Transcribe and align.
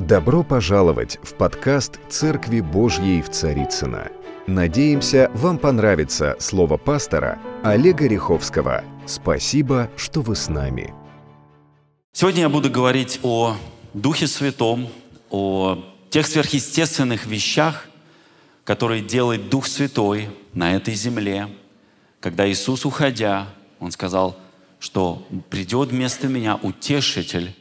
Добро 0.00 0.44
пожаловать 0.44 1.18
в 1.24 1.34
подкаст 1.34 1.98
«Церкви 2.08 2.60
Божьей 2.60 3.20
в 3.20 3.30
Царицыно». 3.30 4.12
Надеемся, 4.46 5.28
вам 5.34 5.58
понравится 5.58 6.36
слово 6.38 6.76
пастора 6.76 7.40
Олега 7.64 8.06
Риховского. 8.06 8.84
Спасибо, 9.06 9.90
что 9.96 10.20
вы 10.20 10.36
с 10.36 10.48
нами. 10.48 10.94
Сегодня 12.12 12.42
я 12.42 12.48
буду 12.48 12.70
говорить 12.70 13.18
о 13.24 13.56
Духе 13.92 14.28
Святом, 14.28 14.86
о 15.30 15.84
тех 16.10 16.28
сверхъестественных 16.28 17.26
вещах, 17.26 17.86
которые 18.62 19.02
делает 19.02 19.50
Дух 19.50 19.66
Святой 19.66 20.28
на 20.54 20.76
этой 20.76 20.94
земле. 20.94 21.48
Когда 22.20 22.48
Иисус, 22.48 22.86
уходя, 22.86 23.48
Он 23.80 23.90
сказал, 23.90 24.38
что 24.78 25.26
придет 25.50 25.88
вместо 25.88 26.28
меня 26.28 26.54
утешитель, 26.62 27.52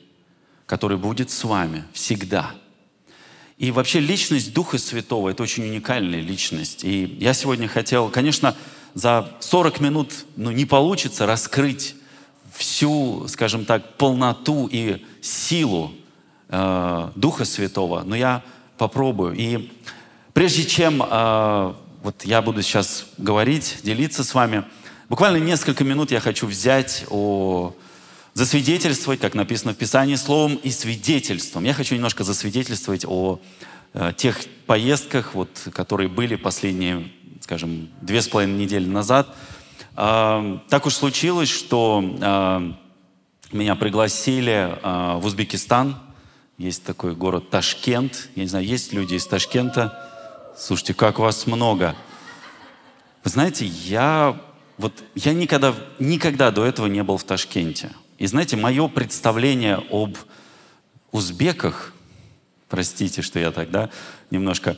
который 0.68 0.98
будет 0.98 1.32
с 1.32 1.44
вами 1.44 1.86
всегда. 1.94 2.52
И 3.58 3.72
вообще 3.72 4.00
личность 4.00 4.54
Духа 4.54 4.78
Святого– 4.78 5.30
это 5.32 5.42
очень 5.42 5.64
уникальная 5.64 6.22
личность. 6.22 6.84
И 6.84 7.18
я 7.20 7.34
сегодня 7.34 7.68
хотел, 7.68 8.10
конечно, 8.10 8.56
за 8.94 9.32
40 9.40 9.80
минут 9.80 10.26
ну, 10.36 10.52
не 10.52 10.66
получится 10.66 11.26
раскрыть 11.26 11.96
всю, 12.54 13.28
скажем 13.28 13.66
так, 13.66 13.96
полноту 13.98 14.70
и 14.72 15.04
силу 15.22 15.92
э, 16.50 17.12
Духа 17.16 17.46
Святого, 17.46 18.04
но 18.04 18.16
я 18.16 18.44
попробую. 18.78 19.36
И 19.36 19.72
прежде 20.34 20.66
чем 20.66 21.02
э, 21.02 21.74
вот 22.04 22.26
я 22.26 22.42
буду 22.42 22.62
сейчас 22.62 23.08
говорить, 23.18 23.78
делиться 23.84 24.24
с 24.24 24.34
вами, 24.34 24.66
буквально 25.10 25.38
несколько 25.38 25.84
минут 25.84 26.12
я 26.12 26.20
хочу 26.20 26.46
взять 26.46 27.06
о 27.10 27.74
засвидетельствовать, 28.38 29.20
как 29.20 29.34
написано 29.34 29.74
в 29.74 29.78
Писании, 29.78 30.14
словом 30.14 30.58
и 30.58 30.70
свидетельством. 30.70 31.64
Я 31.64 31.74
хочу 31.74 31.96
немножко 31.96 32.24
засвидетельствовать 32.24 33.04
о 33.04 33.40
э, 33.94 34.14
тех 34.16 34.40
поездках, 34.68 35.34
вот, 35.34 35.50
которые 35.74 36.08
были 36.08 36.36
последние, 36.36 37.12
скажем, 37.42 37.90
две 38.00 38.22
с 38.22 38.28
половиной 38.28 38.60
недели 38.60 38.86
назад. 38.86 39.36
Э, 39.96 40.60
так 40.70 40.86
уж 40.86 40.94
случилось, 40.94 41.50
что 41.50 42.04
э, 42.22 42.74
меня 43.54 43.74
пригласили 43.74 44.70
э, 44.84 45.18
в 45.18 45.26
Узбекистан. 45.26 45.96
Есть 46.60 46.84
такой 46.84 47.16
город 47.16 47.50
Ташкент. 47.50 48.30
Я 48.36 48.44
не 48.44 48.50
знаю, 48.50 48.68
есть 48.68 48.94
люди 48.94 49.16
из 49.16 49.26
Ташкента. 49.26 49.98
Слушайте, 50.56 50.94
как 50.94 51.18
вас 51.18 51.48
много. 51.48 51.96
Вы 53.24 53.32
знаете, 53.32 53.66
я 53.66 54.40
вот 54.78 54.94
я 55.16 55.34
никогда, 55.34 55.74
никогда 55.98 56.52
до 56.52 56.64
этого 56.66 56.86
не 56.86 57.02
был 57.02 57.18
в 57.18 57.24
Ташкенте. 57.24 57.90
И 58.18 58.26
знаете, 58.26 58.58
мое 58.58 58.88
представление 58.88 59.84
об 59.92 60.18
узбеках, 61.12 61.94
простите, 62.68 63.22
что 63.22 63.40
я 63.40 63.52
тогда 63.52 63.90
немножко, 64.32 64.78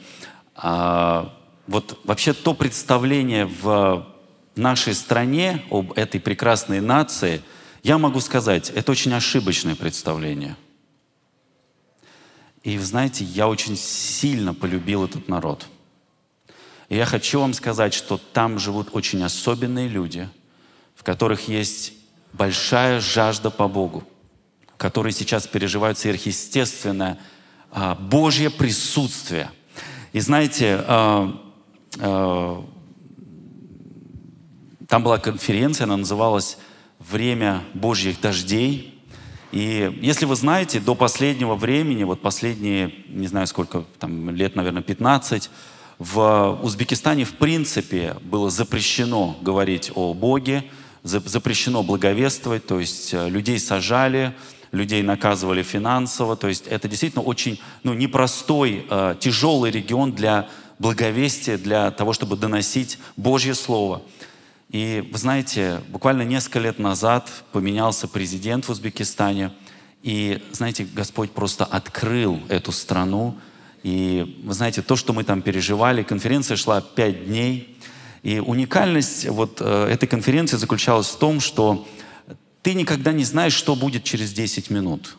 а, 0.55 1.33
вот 1.67 1.99
вообще 2.03 2.33
то 2.33 2.53
представление 2.53 3.45
в 3.45 4.07
нашей 4.55 4.93
стране 4.93 5.63
об 5.71 5.93
этой 5.93 6.19
прекрасной 6.19 6.81
нации, 6.81 7.41
я 7.81 7.97
могу 7.97 8.19
сказать, 8.19 8.69
это 8.69 8.91
очень 8.91 9.13
ошибочное 9.13 9.75
представление. 9.75 10.57
И 12.63 12.77
знаете, 12.77 13.23
я 13.23 13.47
очень 13.47 13.77
сильно 13.77 14.53
полюбил 14.53 15.05
этот 15.05 15.29
народ. 15.29 15.65
И 16.89 16.97
я 16.97 17.05
хочу 17.05 17.39
вам 17.39 17.53
сказать, 17.53 17.93
что 17.93 18.17
там 18.17 18.59
живут 18.59 18.89
очень 18.91 19.23
особенные 19.23 19.87
люди, 19.87 20.27
в 20.95 21.03
которых 21.03 21.47
есть 21.47 21.93
большая 22.33 22.99
жажда 22.99 23.49
по 23.49 23.67
Богу, 23.67 24.03
которые 24.77 25.13
сейчас 25.13 25.47
переживают 25.47 25.97
сверхъестественное 25.97 27.19
а, 27.71 27.95
Божье 27.95 28.49
присутствие. 28.49 29.49
И 30.13 30.19
знаете, 30.19 30.83
а, 30.87 31.41
а, 31.99 32.65
там 34.87 35.03
была 35.03 35.19
конференция, 35.19 35.85
она 35.85 35.97
называлась 35.97 36.57
«Время 36.99 37.63
Божьих 37.73 38.19
дождей». 38.19 38.95
И 39.51 39.99
если 40.01 40.25
вы 40.25 40.35
знаете, 40.35 40.79
до 40.79 40.95
последнего 40.95 41.55
времени, 41.55 42.03
вот 42.03 42.21
последние, 42.21 42.93
не 43.07 43.27
знаю 43.27 43.47
сколько, 43.47 43.85
там 43.97 44.29
лет, 44.29 44.55
наверное, 44.55 44.83
15, 44.83 45.49
в 45.97 46.59
Узбекистане 46.63 47.25
в 47.25 47.35
принципе 47.35 48.15
было 48.21 48.49
запрещено 48.49 49.37
говорить 49.41 49.91
о 49.95 50.13
Боге, 50.13 50.63
запрещено 51.03 51.83
благовествовать, 51.83 52.65
то 52.65 52.79
есть 52.79 53.13
э, 53.13 53.29
людей 53.29 53.59
сажали, 53.59 54.35
людей 54.71 55.01
наказывали 55.01 55.63
финансово, 55.63 56.35
то 56.35 56.47
есть 56.47 56.67
это 56.67 56.87
действительно 56.87 57.23
очень 57.23 57.59
ну, 57.83 57.93
непростой, 57.93 58.85
э, 58.89 59.15
тяжелый 59.19 59.71
регион 59.71 60.11
для 60.11 60.47
благовестия, 60.77 61.57
для 61.57 61.91
того, 61.91 62.13
чтобы 62.13 62.37
доносить 62.37 62.97
Божье 63.17 63.53
Слово. 63.53 64.01
И 64.69 65.07
вы 65.11 65.17
знаете, 65.17 65.81
буквально 65.89 66.21
несколько 66.21 66.59
лет 66.59 66.79
назад 66.79 67.29
поменялся 67.51 68.07
президент 68.07 68.65
в 68.65 68.69
Узбекистане, 68.69 69.51
и, 70.03 70.41
знаете, 70.51 70.87
Господь 70.93 71.31
просто 71.31 71.65
открыл 71.65 72.39
эту 72.47 72.71
страну. 72.71 73.37
И, 73.83 74.39
вы 74.43 74.53
знаете, 74.53 74.81
то, 74.81 74.95
что 74.95 75.11
мы 75.11 75.23
там 75.23 75.41
переживали, 75.41 76.03
конференция 76.03 76.55
шла 76.55 76.81
пять 76.81 77.25
дней, 77.25 77.77
и 78.23 78.39
уникальность 78.39 79.27
вот 79.27 79.61
э, 79.61 79.87
этой 79.91 80.07
конференции 80.07 80.57
заключалась 80.57 81.07
в 81.07 81.17
том, 81.17 81.39
что 81.39 81.87
ты 82.61 82.73
никогда 82.73 83.11
не 83.11 83.23
знаешь, 83.23 83.53
что 83.53 83.75
будет 83.75 84.03
через 84.03 84.33
10 84.33 84.69
минут. 84.69 85.17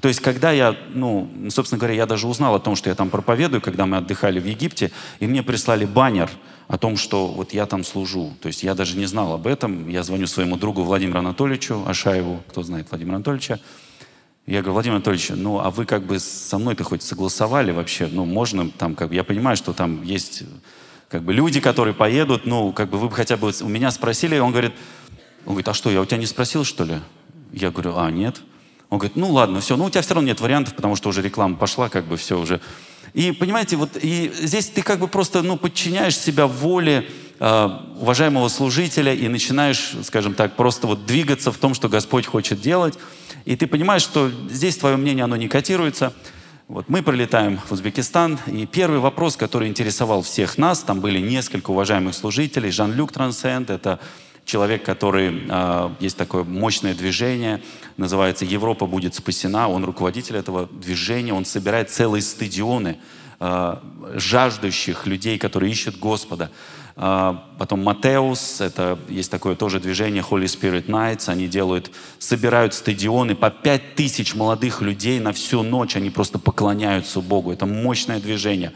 То 0.00 0.08
есть, 0.08 0.20
когда 0.20 0.50
я, 0.50 0.76
ну, 0.94 1.30
собственно 1.50 1.78
говоря, 1.78 1.94
я 1.94 2.06
даже 2.06 2.26
узнал 2.26 2.54
о 2.54 2.60
том, 2.60 2.74
что 2.74 2.88
я 2.88 2.94
там 2.94 3.10
проповедую, 3.10 3.60
когда 3.60 3.84
мы 3.86 3.98
отдыхали 3.98 4.40
в 4.40 4.46
Египте, 4.46 4.90
и 5.18 5.26
мне 5.26 5.42
прислали 5.42 5.84
баннер 5.84 6.30
о 6.68 6.78
том, 6.78 6.96
что 6.96 7.26
вот 7.26 7.52
я 7.52 7.66
там 7.66 7.84
служу. 7.84 8.32
То 8.40 8.46
есть 8.46 8.62
я 8.62 8.74
даже 8.74 8.96
не 8.96 9.06
знал 9.06 9.34
об 9.34 9.46
этом. 9.46 9.88
Я 9.88 10.02
звоню 10.02 10.26
своему 10.26 10.56
другу 10.56 10.82
Владимиру 10.82 11.18
Анатольевичу 11.18 11.84
Ашаеву, 11.86 12.42
кто 12.48 12.62
знает 12.62 12.86
Владимира 12.90 13.16
Анатольевича. 13.16 13.60
Я 14.46 14.60
говорю, 14.60 14.74
Владимир 14.74 14.96
Анатольевич, 14.96 15.30
ну 15.30 15.58
а 15.60 15.70
вы 15.70 15.84
как 15.84 16.04
бы 16.04 16.18
со 16.18 16.58
мной-то 16.58 16.82
хоть 16.84 17.02
согласовали 17.02 17.72
вообще? 17.72 18.08
Ну 18.10 18.24
можно 18.24 18.70
там, 18.70 18.94
как 18.94 19.10
бы, 19.10 19.14
я 19.14 19.22
понимаю, 19.22 19.56
что 19.56 19.72
там 19.72 20.02
есть 20.02 20.44
как 21.10 21.24
бы 21.24 21.34
люди, 21.34 21.60
которые 21.60 21.92
поедут, 21.92 22.46
ну, 22.46 22.72
как 22.72 22.88
бы 22.88 22.96
вы 22.96 23.08
бы 23.08 23.14
хотя 23.14 23.36
бы 23.36 23.52
у 23.62 23.68
меня 23.68 23.90
спросили, 23.90 24.38
он 24.38 24.52
говорит, 24.52 24.72
он 25.44 25.54
говорит, 25.54 25.68
а 25.68 25.74
что, 25.74 25.90
я 25.90 26.00
у 26.00 26.04
тебя 26.04 26.18
не 26.18 26.26
спросил, 26.26 26.64
что 26.64 26.84
ли? 26.84 27.00
Я 27.52 27.72
говорю, 27.72 27.96
а, 27.96 28.10
нет. 28.12 28.40
Он 28.90 28.98
говорит, 28.98 29.16
ну 29.16 29.30
ладно, 29.30 29.60
все, 29.60 29.76
ну 29.76 29.84
у 29.84 29.90
тебя 29.90 30.02
все 30.02 30.14
равно 30.14 30.28
нет 30.28 30.40
вариантов, 30.40 30.74
потому 30.74 30.94
что 30.94 31.08
уже 31.08 31.20
реклама 31.20 31.56
пошла, 31.56 31.88
как 31.88 32.04
бы 32.04 32.16
все 32.16 32.38
уже. 32.38 32.60
И 33.12 33.32
понимаете, 33.32 33.74
вот 33.74 33.96
и 34.00 34.32
здесь 34.40 34.68
ты 34.68 34.82
как 34.82 35.00
бы 35.00 35.08
просто 35.08 35.42
ну, 35.42 35.56
подчиняешь 35.56 36.16
себя 36.16 36.46
воле 36.46 37.08
э, 37.40 37.68
уважаемого 38.00 38.46
служителя 38.46 39.12
и 39.12 39.26
начинаешь, 39.26 39.94
скажем 40.04 40.34
так, 40.34 40.54
просто 40.54 40.86
вот 40.86 41.06
двигаться 41.06 41.50
в 41.50 41.58
том, 41.58 41.74
что 41.74 41.88
Господь 41.88 42.26
хочет 42.26 42.60
делать. 42.60 42.94
И 43.46 43.56
ты 43.56 43.66
понимаешь, 43.66 44.02
что 44.02 44.30
здесь 44.48 44.76
твое 44.76 44.96
мнение, 44.96 45.24
оно 45.24 45.34
не 45.34 45.48
котируется. 45.48 46.12
Вот 46.70 46.88
мы 46.88 47.02
прилетаем 47.02 47.58
в 47.58 47.72
Узбекистан, 47.72 48.38
и 48.46 48.64
первый 48.64 49.00
вопрос, 49.00 49.36
который 49.36 49.66
интересовал 49.66 50.22
всех 50.22 50.56
нас, 50.56 50.84
там 50.84 51.00
были 51.00 51.18
несколько 51.18 51.72
уважаемых 51.72 52.14
служителей, 52.14 52.70
Жан-Люк 52.70 53.10
Трансцент, 53.10 53.70
это 53.70 53.98
человек, 54.44 54.84
который, 54.84 55.48
э, 55.48 55.90
есть 55.98 56.16
такое 56.16 56.44
мощное 56.44 56.94
движение, 56.94 57.60
называется 57.96 58.44
«Европа 58.44 58.86
будет 58.86 59.16
спасена», 59.16 59.68
он 59.68 59.84
руководитель 59.84 60.36
этого 60.36 60.68
движения, 60.68 61.34
он 61.34 61.44
собирает 61.44 61.90
целые 61.90 62.22
стадионы 62.22 62.98
э, 63.40 63.76
жаждущих 64.14 65.08
людей, 65.08 65.38
которые 65.38 65.72
ищут 65.72 65.98
Господа. 65.98 66.52
А, 67.02 67.48
потом 67.56 67.82
Матеус, 67.82 68.60
это 68.60 68.98
есть 69.08 69.30
такое 69.30 69.56
тоже 69.56 69.80
движение 69.80 70.22
Holy 70.22 70.44
Spirit 70.44 70.84
Nights, 70.84 71.30
они 71.30 71.48
делают, 71.48 71.90
собирают 72.18 72.74
стадионы 72.74 73.34
по 73.34 73.48
пять 73.50 73.94
тысяч 73.94 74.34
молодых 74.34 74.82
людей 74.82 75.18
на 75.18 75.32
всю 75.32 75.62
ночь, 75.62 75.96
они 75.96 76.10
просто 76.10 76.38
поклоняются 76.38 77.22
Богу. 77.22 77.52
Это 77.52 77.64
мощное 77.64 78.20
движение. 78.20 78.74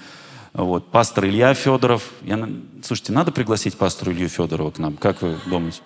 Вот. 0.55 0.91
Пастор 0.91 1.27
Илья 1.27 1.53
Федоров. 1.53 2.03
Я, 2.23 2.49
слушайте, 2.83 3.13
надо 3.13 3.31
пригласить 3.31 3.77
пастора 3.77 4.15
Илью 4.15 4.31
Федорова 4.31 4.71
к 4.71 4.79
нам. 4.79 4.97
Как 4.97 5.21
вы 5.21 5.37
думаете? 5.45 5.83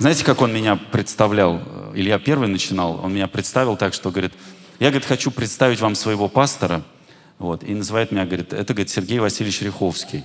Знаете, 0.00 0.24
как 0.24 0.42
он 0.42 0.52
меня 0.52 0.74
представлял? 0.74 1.60
Илья 1.94 2.18
первый 2.18 2.48
начинал. 2.48 2.98
Он 3.00 3.14
меня 3.14 3.28
представил 3.28 3.76
так, 3.76 3.94
что 3.94 4.10
говорит, 4.10 4.32
я, 4.80 4.88
говорит, 4.88 5.06
хочу 5.06 5.30
представить 5.30 5.80
вам 5.80 5.94
своего 5.94 6.28
пастора– 6.28 6.82
вот, 7.38 7.62
и 7.62 7.74
называет 7.74 8.12
меня, 8.12 8.24
говорит, 8.24 8.52
это, 8.52 8.72
говорит, 8.72 8.90
Сергей 8.90 9.18
Васильевич 9.18 9.62
Риховский. 9.62 10.24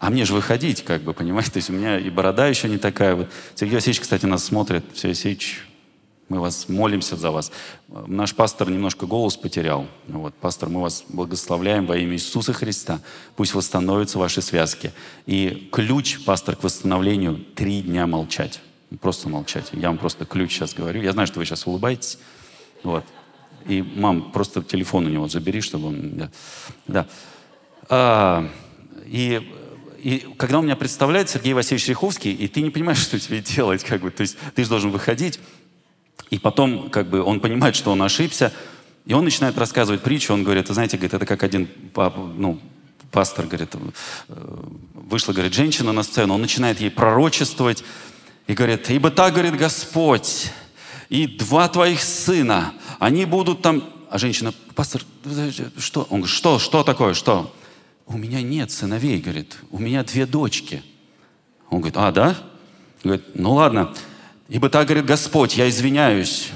А 0.00 0.10
мне 0.10 0.24
же 0.24 0.32
выходить, 0.34 0.82
как 0.82 1.02
бы, 1.02 1.12
понимаете? 1.12 1.52
То 1.52 1.56
есть 1.58 1.68
у 1.70 1.74
меня 1.74 1.98
и 1.98 2.08
борода 2.08 2.46
еще 2.46 2.68
не 2.68 2.78
такая. 2.78 3.14
Вот. 3.14 3.28
Сергей 3.54 3.74
Васильевич, 3.74 4.00
кстати, 4.00 4.24
нас 4.24 4.44
смотрит. 4.44 4.84
Сергей 4.94 5.10
Васильевич, 5.10 5.66
мы 6.30 6.40
вас 6.40 6.68
молимся 6.68 7.16
за 7.16 7.30
вас. 7.30 7.52
Наш 7.88 8.34
пастор 8.34 8.70
немножко 8.70 9.04
голос 9.04 9.36
потерял. 9.36 9.86
Вот, 10.08 10.32
пастор, 10.34 10.70
мы 10.70 10.80
вас 10.80 11.04
благословляем 11.08 11.86
во 11.86 11.98
имя 11.98 12.14
Иисуса 12.14 12.52
Христа. 12.54 13.00
Пусть 13.36 13.52
восстановятся 13.52 14.18
ваши 14.18 14.40
связки. 14.40 14.92
И 15.26 15.68
ключ, 15.70 16.24
пастор, 16.24 16.56
к 16.56 16.62
восстановлению— 16.62 17.36
три 17.54 17.82
дня 17.82 18.06
молчать. 18.06 18.60
Просто 19.00 19.28
молчать. 19.28 19.68
Я 19.72 19.88
вам 19.88 19.98
просто 19.98 20.24
ключ 20.24 20.52
сейчас 20.52 20.72
говорю. 20.72 21.02
Я 21.02 21.12
знаю, 21.12 21.26
что 21.26 21.40
вы 21.40 21.44
сейчас 21.44 21.66
улыбаетесь. 21.66 22.18
Вот. 22.82 23.04
И, 23.66 23.82
мам, 23.82 24.32
просто 24.32 24.62
телефон 24.62 25.06
у 25.06 25.08
него 25.08 25.28
забери, 25.28 25.60
чтобы 25.60 25.88
он... 25.88 26.10
Да. 26.16 26.30
да. 26.86 27.06
А, 27.88 28.50
и, 29.06 29.40
и 29.98 30.26
когда 30.36 30.60
у 30.60 30.62
меня 30.62 30.76
представляет 30.76 31.28
Сергей 31.28 31.52
Васильевич 31.52 31.88
Риховский, 31.88 32.32
и 32.32 32.48
ты 32.48 32.62
не 32.62 32.70
понимаешь, 32.70 32.98
что 33.02 33.18
тебе 33.18 33.40
делать, 33.40 33.84
как 33.84 34.00
бы, 34.00 34.10
то 34.10 34.22
есть 34.22 34.36
ты 34.54 34.64
же 34.64 34.70
должен 34.70 34.90
выходить, 34.90 35.40
и 36.30 36.38
потом, 36.38 36.90
как 36.90 37.08
бы, 37.08 37.22
он 37.22 37.40
понимает, 37.40 37.74
что 37.74 37.90
он 37.90 38.02
ошибся, 38.02 38.52
и 39.04 39.14
он 39.14 39.24
начинает 39.24 39.58
рассказывать 39.58 40.02
притчу, 40.02 40.32
он 40.32 40.44
говорит, 40.44 40.68
знаете, 40.68 40.96
говорит, 40.96 41.14
это 41.14 41.26
как 41.26 41.42
один 41.42 41.68
ну, 42.36 42.60
пастор, 43.10 43.46
говорит, 43.46 43.74
э, 44.28 44.64
вышла, 44.94 45.32
говорит, 45.32 45.52
женщина 45.52 45.92
на 45.92 46.02
сцену, 46.02 46.34
он 46.34 46.40
начинает 46.40 46.80
ей 46.80 46.90
пророчествовать 46.90 47.82
и 48.46 48.54
говорит, 48.54 48.88
ибо 48.90 49.10
так, 49.10 49.32
говорит 49.34 49.56
Господь, 49.56 50.52
и 51.08 51.26
два 51.26 51.68
твоих 51.68 52.02
сына, 52.02 52.72
они 53.00 53.24
будут 53.24 53.62
там... 53.62 53.82
А 54.10 54.18
женщина, 54.18 54.52
пастор, 54.74 55.02
что? 55.78 56.02
Он 56.10 56.20
говорит, 56.20 56.28
что, 56.28 56.58
что 56.58 56.84
такое, 56.84 57.14
что? 57.14 57.52
У 58.06 58.18
меня 58.18 58.42
нет 58.42 58.70
сыновей, 58.70 59.20
говорит, 59.20 59.56
у 59.70 59.78
меня 59.78 60.04
две 60.04 60.26
дочки. 60.26 60.82
Он 61.70 61.78
говорит, 61.78 61.96
а, 61.96 62.12
да? 62.12 62.36
Говорит, 63.02 63.24
ну 63.34 63.54
ладно, 63.54 63.94
ибо 64.48 64.68
так, 64.68 64.86
говорит 64.86 65.06
Господь, 65.06 65.56
я 65.56 65.68
извиняюсь. 65.68 66.50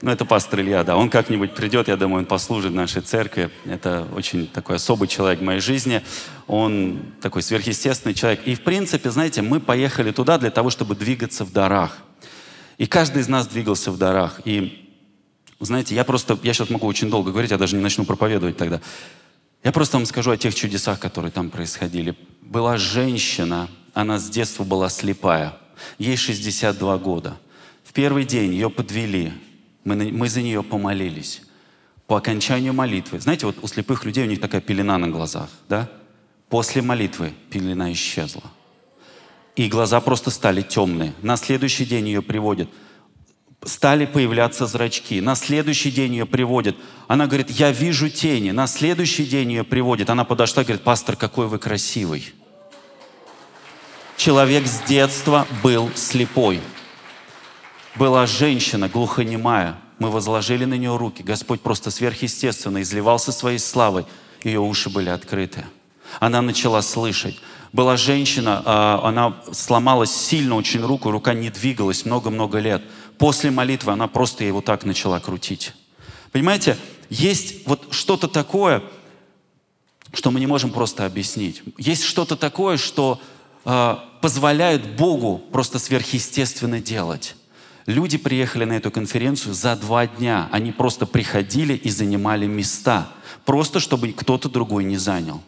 Ну, 0.00 0.10
это 0.10 0.24
пастор 0.24 0.60
Илья, 0.60 0.82
да. 0.82 0.96
Он 0.96 1.10
как-нибудь 1.10 1.54
придет, 1.54 1.88
я 1.88 1.96
думаю, 1.96 2.20
он 2.20 2.26
послужит 2.26 2.72
нашей 2.72 3.02
церкви. 3.02 3.50
Это 3.66 4.08
очень 4.16 4.48
такой 4.48 4.76
особый 4.76 5.06
человек 5.08 5.40
в 5.40 5.44
моей 5.44 5.60
жизни. 5.60 6.02
Он 6.48 7.02
такой 7.20 7.42
сверхъестественный 7.42 8.14
человек. 8.14 8.40
И, 8.46 8.54
в 8.54 8.62
принципе, 8.62 9.10
знаете, 9.10 9.42
мы 9.42 9.60
поехали 9.60 10.10
туда 10.10 10.38
для 10.38 10.50
того, 10.50 10.70
чтобы 10.70 10.96
двигаться 10.96 11.44
в 11.44 11.52
дарах. 11.52 11.98
И 12.82 12.86
каждый 12.86 13.22
из 13.22 13.28
нас 13.28 13.46
двигался 13.46 13.92
в 13.92 13.96
дарах. 13.96 14.40
И, 14.44 14.92
знаете, 15.60 15.94
я 15.94 16.02
просто, 16.02 16.36
я 16.42 16.52
сейчас 16.52 16.68
могу 16.68 16.88
очень 16.88 17.10
долго 17.10 17.30
говорить, 17.30 17.52
я 17.52 17.56
даже 17.56 17.76
не 17.76 17.80
начну 17.80 18.04
проповедовать 18.04 18.56
тогда. 18.56 18.80
Я 19.62 19.70
просто 19.70 19.98
вам 19.98 20.04
скажу 20.04 20.32
о 20.32 20.36
тех 20.36 20.52
чудесах, 20.52 20.98
которые 20.98 21.30
там 21.30 21.48
происходили. 21.48 22.16
Была 22.40 22.78
женщина, 22.78 23.68
она 23.94 24.18
с 24.18 24.28
детства 24.28 24.64
была 24.64 24.88
слепая. 24.88 25.56
Ей 25.98 26.16
62 26.16 26.98
года. 26.98 27.36
В 27.84 27.92
первый 27.92 28.24
день 28.24 28.52
ее 28.52 28.68
подвели 28.68 29.32
мы, 29.84 29.94
мы 30.10 30.28
за 30.28 30.42
нее 30.42 30.64
помолились. 30.64 31.42
По 32.08 32.16
окончанию 32.16 32.72
молитвы. 32.72 33.20
Знаете, 33.20 33.46
вот 33.46 33.58
у 33.62 33.68
слепых 33.68 34.04
людей 34.04 34.24
у 34.24 34.28
них 34.28 34.40
такая 34.40 34.60
пелена 34.60 34.98
на 34.98 35.06
глазах, 35.06 35.50
да? 35.68 35.88
После 36.48 36.82
молитвы 36.82 37.32
пелена 37.48 37.92
исчезла. 37.92 38.42
И 39.56 39.68
глаза 39.68 40.00
просто 40.00 40.30
стали 40.30 40.62
темные. 40.62 41.12
На 41.22 41.36
следующий 41.36 41.84
день 41.84 42.08
ее 42.08 42.22
приводят. 42.22 42.68
Стали 43.64 44.06
появляться 44.06 44.66
зрачки. 44.66 45.20
На 45.20 45.34
следующий 45.34 45.90
день 45.90 46.12
ее 46.12 46.26
приводят. 46.26 46.76
Она 47.06 47.26
говорит, 47.26 47.50
я 47.50 47.70
вижу 47.70 48.08
тени. 48.08 48.50
На 48.50 48.66
следующий 48.66 49.24
день 49.24 49.52
ее 49.52 49.64
приводят. 49.64 50.10
Она 50.10 50.24
подошла 50.24 50.62
и 50.62 50.66
говорит, 50.66 50.82
пастор, 50.82 51.16
какой 51.16 51.46
вы 51.46 51.58
красивый. 51.58 52.32
Человек 54.16 54.66
с 54.66 54.80
детства 54.82 55.46
был 55.62 55.90
слепой 55.94 56.60
была 57.94 58.26
женщина 58.26 58.88
глухонемая. 58.88 59.78
Мы 59.98 60.10
возложили 60.10 60.64
на 60.64 60.74
нее 60.74 60.96
руки. 60.96 61.22
Господь 61.22 61.60
просто 61.60 61.90
сверхъестественно 61.90 62.82
изливался 62.82 63.32
своей 63.32 63.58
славой. 63.58 64.06
Ее 64.42 64.60
уши 64.60 64.90
были 64.90 65.10
открыты. 65.10 65.64
Она 66.18 66.42
начала 66.42 66.82
слышать. 66.82 67.38
Была 67.72 67.96
женщина, 67.96 68.62
а, 68.64 69.00
она 69.02 69.36
сломалась 69.52 70.14
сильно 70.14 70.56
очень 70.56 70.82
руку, 70.82 71.10
рука 71.10 71.32
не 71.32 71.48
двигалась 71.48 72.04
много-много 72.04 72.58
лет. 72.58 72.82
После 73.16 73.50
молитвы 73.50 73.92
она 73.92 74.08
просто 74.08 74.44
вот 74.52 74.66
так 74.66 74.84
начала 74.84 75.20
крутить. 75.20 75.72
Понимаете, 76.32 76.76
есть 77.08 77.66
вот 77.66 77.88
что-то 77.90 78.28
такое, 78.28 78.82
что 80.12 80.30
мы 80.30 80.40
не 80.40 80.46
можем 80.46 80.70
просто 80.70 81.06
объяснить. 81.06 81.62
Есть 81.78 82.04
что-то 82.04 82.36
такое, 82.36 82.76
что 82.76 83.20
э, 83.64 83.96
позволяет 84.20 84.96
Богу 84.96 85.42
просто 85.50 85.78
сверхъестественно 85.78 86.80
делать. 86.80 87.36
Люди 87.86 88.18
приехали 88.18 88.64
на 88.64 88.74
эту 88.74 88.90
конференцию 88.90 89.54
за 89.54 89.76
два 89.76 90.06
дня. 90.06 90.48
Они 90.52 90.72
просто 90.72 91.06
приходили 91.06 91.74
и 91.74 91.90
занимали 91.90 92.46
места. 92.46 93.08
Просто, 93.44 93.80
чтобы 93.80 94.12
кто-то 94.12 94.48
другой 94.48 94.84
не 94.84 94.98
занял. 94.98 95.42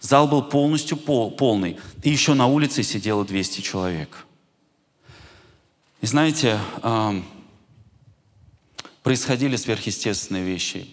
Зал 0.00 0.28
был 0.28 0.42
полностью 0.42 0.96
пол, 0.96 1.30
полный. 1.30 1.78
И 2.02 2.10
еще 2.10 2.34
на 2.34 2.46
улице 2.46 2.82
сидело 2.82 3.24
200 3.24 3.60
человек. 3.60 4.26
И 6.00 6.06
знаете, 6.06 6.58
э, 6.82 7.22
происходили 9.02 9.56
сверхъестественные 9.56 10.44
вещи. 10.44 10.88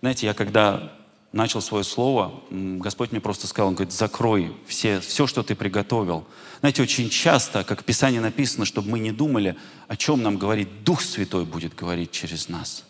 Знаете, 0.00 0.26
я 0.26 0.34
когда 0.34 0.92
начал 1.32 1.60
свое 1.60 1.82
слово, 1.82 2.32
Господь 2.50 3.10
мне 3.10 3.20
просто 3.20 3.48
сказал, 3.48 3.68
Он 3.68 3.74
говорит, 3.74 3.92
закрой 3.92 4.56
все, 4.66 5.00
все, 5.00 5.26
что 5.26 5.42
ты 5.42 5.54
приготовил. 5.54 6.26
Знаете, 6.60 6.82
очень 6.82 7.10
часто, 7.10 7.64
как 7.64 7.82
в 7.82 7.84
Писании 7.84 8.20
написано, 8.20 8.64
чтобы 8.64 8.88
мы 8.90 9.00
не 9.00 9.10
думали, 9.10 9.56
о 9.88 9.96
чем 9.96 10.22
нам 10.22 10.38
говорит 10.38 10.84
Дух 10.84 11.02
Святой 11.02 11.44
будет 11.44 11.74
говорить 11.74 12.12
через 12.12 12.48
нас. 12.48 12.84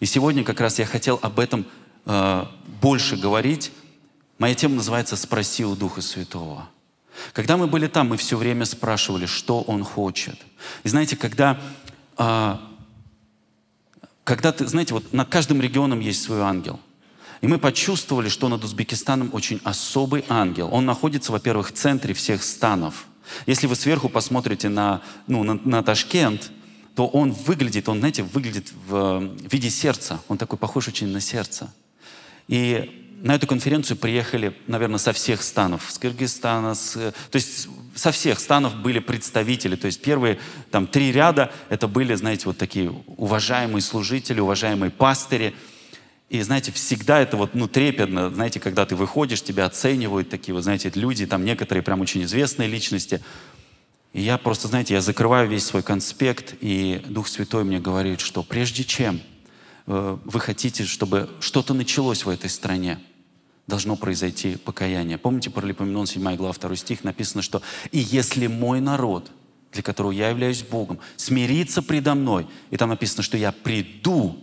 И 0.00 0.06
сегодня 0.06 0.44
как 0.44 0.60
раз 0.60 0.78
я 0.78 0.86
хотел 0.86 1.18
об 1.22 1.38
этом 1.38 1.66
э, 2.06 2.44
больше 2.80 3.16
говорить. 3.16 3.70
Моя 4.38 4.54
тема 4.54 4.76
называется 4.76 5.16
«Спроси 5.16 5.64
у 5.64 5.76
Духа 5.76 6.00
Святого». 6.00 6.68
Когда 7.32 7.56
мы 7.56 7.68
были 7.68 7.86
там, 7.86 8.08
мы 8.08 8.16
все 8.16 8.36
время 8.36 8.64
спрашивали, 8.64 9.26
что 9.26 9.62
Он 9.62 9.84
хочет. 9.84 10.38
И 10.82 10.88
знаете, 10.88 11.16
когда, 11.16 11.60
э, 12.18 12.56
когда 14.24 14.52
ты, 14.52 14.66
знаете, 14.66 14.94
вот 14.94 15.12
над 15.12 15.28
каждым 15.28 15.60
регионом 15.60 16.00
есть 16.00 16.22
свой 16.22 16.40
ангел– 16.40 16.80
и 17.44 17.46
мы 17.46 17.58
почувствовали, 17.58 18.30
что 18.30 18.48
над 18.48 18.64
Узбекистаном 18.64 19.28
очень 19.34 19.60
особый 19.64 20.24
ангел. 20.30 20.70
Он 20.72 20.86
находится, 20.86 21.30
во-первых, 21.30 21.68
в 21.68 21.72
центре 21.72 22.14
всех 22.14 22.42
станов. 22.42 23.04
Если 23.44 23.66
вы 23.66 23.76
сверху 23.76 24.08
посмотрите 24.08 24.70
на, 24.70 25.02
ну, 25.26 25.42
на, 25.42 25.60
на 25.62 25.82
Ташкент, 25.82 26.50
то 26.94 27.06
он 27.06 27.32
выглядит, 27.32 27.86
он, 27.90 27.98
знаете, 27.98 28.22
выглядит 28.22 28.72
в, 28.88 29.18
в 29.18 29.52
виде 29.52 29.68
сердца. 29.68 30.20
Он 30.28 30.38
такой 30.38 30.56
похож 30.56 30.88
очень 30.88 31.08
на 31.08 31.20
сердце. 31.20 31.70
И 32.48 33.03
на 33.24 33.34
эту 33.34 33.48
конференцию 33.48 33.96
приехали, 33.96 34.56
наверное, 34.68 34.98
со 34.98 35.12
всех 35.12 35.42
станов. 35.42 35.90
С 35.90 35.98
Кыргызстана, 35.98 36.74
с, 36.74 36.92
то 36.92 37.36
есть 37.36 37.68
со 37.96 38.12
всех 38.12 38.38
станов 38.38 38.76
были 38.76 39.00
представители. 39.00 39.74
То 39.74 39.86
есть 39.86 40.00
первые 40.00 40.38
там 40.70 40.86
три 40.86 41.10
ряда, 41.10 41.50
это 41.68 41.88
были, 41.88 42.14
знаете, 42.14 42.44
вот 42.46 42.58
такие 42.58 42.94
уважаемые 43.16 43.82
служители, 43.82 44.38
уважаемые 44.40 44.90
пастыри– 44.90 45.54
и, 46.30 46.40
знаете, 46.42 46.72
всегда 46.72 47.20
это 47.20 47.36
вот, 47.36 47.54
ну, 47.54 47.68
трепетно, 47.68 48.28
знаете, 48.30 48.58
когда 48.58 48.86
ты 48.86 48.96
выходишь, 48.96 49.42
тебя 49.42 49.66
оценивают 49.66 50.30
такие 50.30 50.54
вот, 50.54 50.64
знаете, 50.64 50.90
люди, 50.94 51.26
там 51.26 51.44
некоторые 51.44 51.82
прям 51.82 52.00
очень 52.00 52.24
известные 52.24 52.68
личности. 52.68 53.22
И 54.12 54.22
я 54.22 54.38
просто, 54.38 54.68
знаете, 54.68 54.94
я 54.94 55.00
закрываю 55.00 55.48
весь 55.48 55.64
свой 55.64 55.82
конспект, 55.82 56.54
и 56.60 57.02
Дух 57.06 57.28
Святой 57.28 57.64
мне 57.64 57.78
говорит, 57.78 58.20
что 58.20 58.42
прежде 58.42 58.84
чем 58.84 59.20
э, 59.86 60.18
вы 60.24 60.40
хотите, 60.40 60.84
чтобы 60.84 61.30
что-то 61.40 61.74
началось 61.74 62.24
в 62.24 62.28
этой 62.28 62.48
стране, 62.48 62.98
должно 63.66 63.96
произойти 63.96 64.56
покаяние. 64.56 65.18
Помните, 65.18 65.50
про 65.50 65.66
Липоменон 65.66 66.06
7 66.06 66.36
глава 66.36 66.52
2 66.52 66.76
стих 66.76 67.04
написано, 67.04 67.42
что 67.42 67.62
«И 67.90 67.98
если 67.98 68.46
мой 68.46 68.80
народ, 68.80 69.30
для 69.72 69.82
которого 69.82 70.12
я 70.12 70.28
являюсь 70.28 70.62
Богом, 70.62 70.98
смирится 71.16 71.82
предо 71.82 72.14
мной», 72.14 72.46
и 72.70 72.76
там 72.76 72.90
написано, 72.90 73.22
что 73.22 73.36
«Я 73.36 73.52
приду 73.52 74.38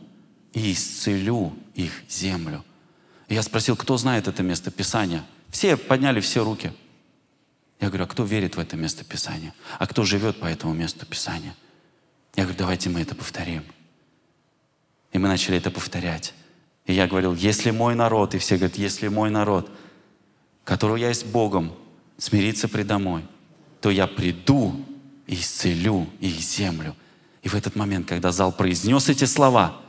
и 0.54 0.74
исцелю 0.74 1.54
их 1.75 1.92
землю. 2.10 2.63
И 3.28 3.34
я 3.34 3.44
спросил, 3.44 3.75
кто 3.75 3.98
знает 3.98 4.28
это 4.28 4.44
место 4.44 4.72
Писания? 4.72 5.24
Все 5.50 5.78
подняли 5.78 6.20
все 6.20 6.44
руки. 6.44 6.74
Я 7.80 7.88
говорю, 7.88 8.04
а 8.04 8.08
кто 8.08 8.24
верит 8.24 8.58
в 8.58 8.60
это 8.60 8.75
место 8.75 9.04
Писания? 9.04 9.54
А 9.80 9.88
кто 9.88 10.04
живет 10.04 10.40
по 10.40 10.46
этому 10.46 10.74
месту 10.74 11.06
Писания? 11.06 11.56
Я 12.36 12.44
говорю, 12.44 12.60
давайте 12.60 12.90
мы 12.90 13.01
это 13.01 13.16
повторим. 13.16 13.63
И 15.13 15.18
мы 15.18 15.28
начали 15.28 15.58
это 15.58 15.72
повторять. 15.72 16.34
И 16.86 16.94
я 16.94 17.08
говорил, 17.08 17.34
если 17.36 17.72
мой 17.72 17.96
народ, 17.96 18.36
и 18.36 18.38
все 18.38 18.58
говорят, 18.58 18.78
если 18.78 19.08
мой 19.08 19.30
народ, 19.30 19.72
которого 20.64 20.96
я 20.96 21.10
есть 21.10 21.26
Богом, 21.26 21.74
смирится 22.18 22.68
предо 22.68 22.98
мной, 22.98 23.24
то 23.82 23.90
я 23.90 24.08
приду 24.08 24.86
и 25.28 25.36
исцелю 25.36 26.08
их 26.20 26.40
землю. 26.40 26.96
И 27.42 27.50
в 27.50 27.56
этот 27.56 27.76
момент, 27.76 28.08
когда 28.08 28.32
зал 28.32 28.52
произнес 28.52 29.10
эти 29.10 29.26
слова, 29.26 29.82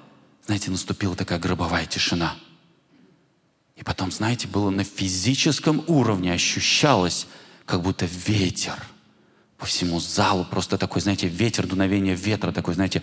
знаете, 0.47 0.71
наступила 0.71 1.15
такая 1.15 1.39
гробовая 1.39 1.87
тишина. 1.87 2.37
И 3.77 3.85
потом, 3.85 4.11
знаете, 4.11 4.49
было 4.49 4.71
на 4.71 4.85
физическом 4.85 5.83
уровне 5.87 6.33
ощущалось, 6.33 7.27
как 7.65 7.83
будто 7.83 8.07
ветер 8.07 8.77
по 9.59 9.67
всему 9.67 10.01
залу, 10.01 10.45
просто 10.45 10.77
такой, 10.77 11.01
знаете, 11.01 11.29
ветер, 11.29 11.67
дуновение 11.67 12.17
ветра, 12.17 12.51
такой, 12.51 12.75
знаете, 12.75 13.03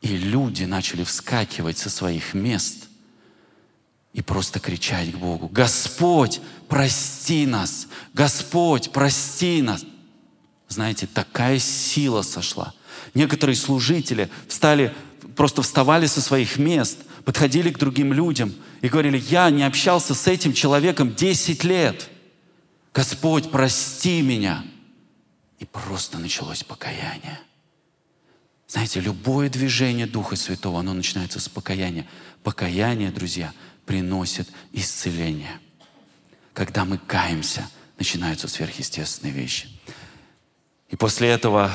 и 0.00 0.16
люди 0.16 0.64
начали 0.64 1.04
вскакивать 1.04 1.78
со 1.78 1.90
своих 1.90 2.34
мест 2.34 2.88
и 4.12 4.22
просто 4.22 4.58
кричать 4.58 5.12
к 5.12 5.16
Богу, 5.16 5.48
Господь, 5.48 6.40
прости 6.68 7.46
нас! 7.46 7.86
Господь, 8.14 8.90
прости 8.92 9.62
нас! 9.62 9.84
знаете, 10.70 11.06
такая 11.06 11.58
сила 11.58 12.22
сошла. 12.22 12.72
Некоторые 13.12 13.56
служители 13.56 14.30
встали, 14.48 14.94
просто 15.36 15.62
вставали 15.62 16.06
со 16.06 16.20
своих 16.20 16.58
мест, 16.58 16.98
подходили 17.24 17.70
к 17.70 17.78
другим 17.78 18.12
людям 18.12 18.54
и 18.80 18.88
говорили, 18.88 19.18
я 19.18 19.50
не 19.50 19.64
общался 19.64 20.14
с 20.14 20.26
этим 20.28 20.52
человеком 20.52 21.14
10 21.14 21.64
лет. 21.64 22.08
Господь, 22.94 23.50
прости 23.50 24.22
меня. 24.22 24.64
И 25.58 25.64
просто 25.66 26.18
началось 26.18 26.62
покаяние. 26.62 27.40
Знаете, 28.70 29.00
любое 29.00 29.48
движение 29.48 30.06
Духа 30.06 30.36
Святого, 30.36 30.78
оно 30.78 30.94
начинается 30.94 31.40
с 31.40 31.48
покаяния. 31.48 32.06
Покаяние, 32.44 33.10
друзья, 33.10 33.52
приносит 33.84 34.48
исцеление. 34.72 35.58
Когда 36.54 36.84
мы 36.84 36.96
каемся, 36.98 37.68
начинаются 37.98 38.46
сверхъестественные 38.46 39.34
вещи. 39.34 39.68
И 40.88 40.94
после 40.94 41.30
этого 41.30 41.72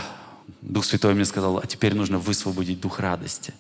Дух 0.62 0.86
Святой 0.86 1.16
мне 1.16 1.26
сказал, 1.26 1.58
а 1.58 1.68
теперь 1.68 1.94
нужно 1.94 2.18
высвободить 2.18 2.80
дух 2.80 3.00
радости. 3.00 3.54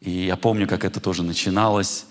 И 0.00 0.26
я 0.26 0.36
помню, 0.36 0.68
как 0.68 0.84
это 0.84 1.00
тоже 1.00 1.24
начиналось. 1.24 2.06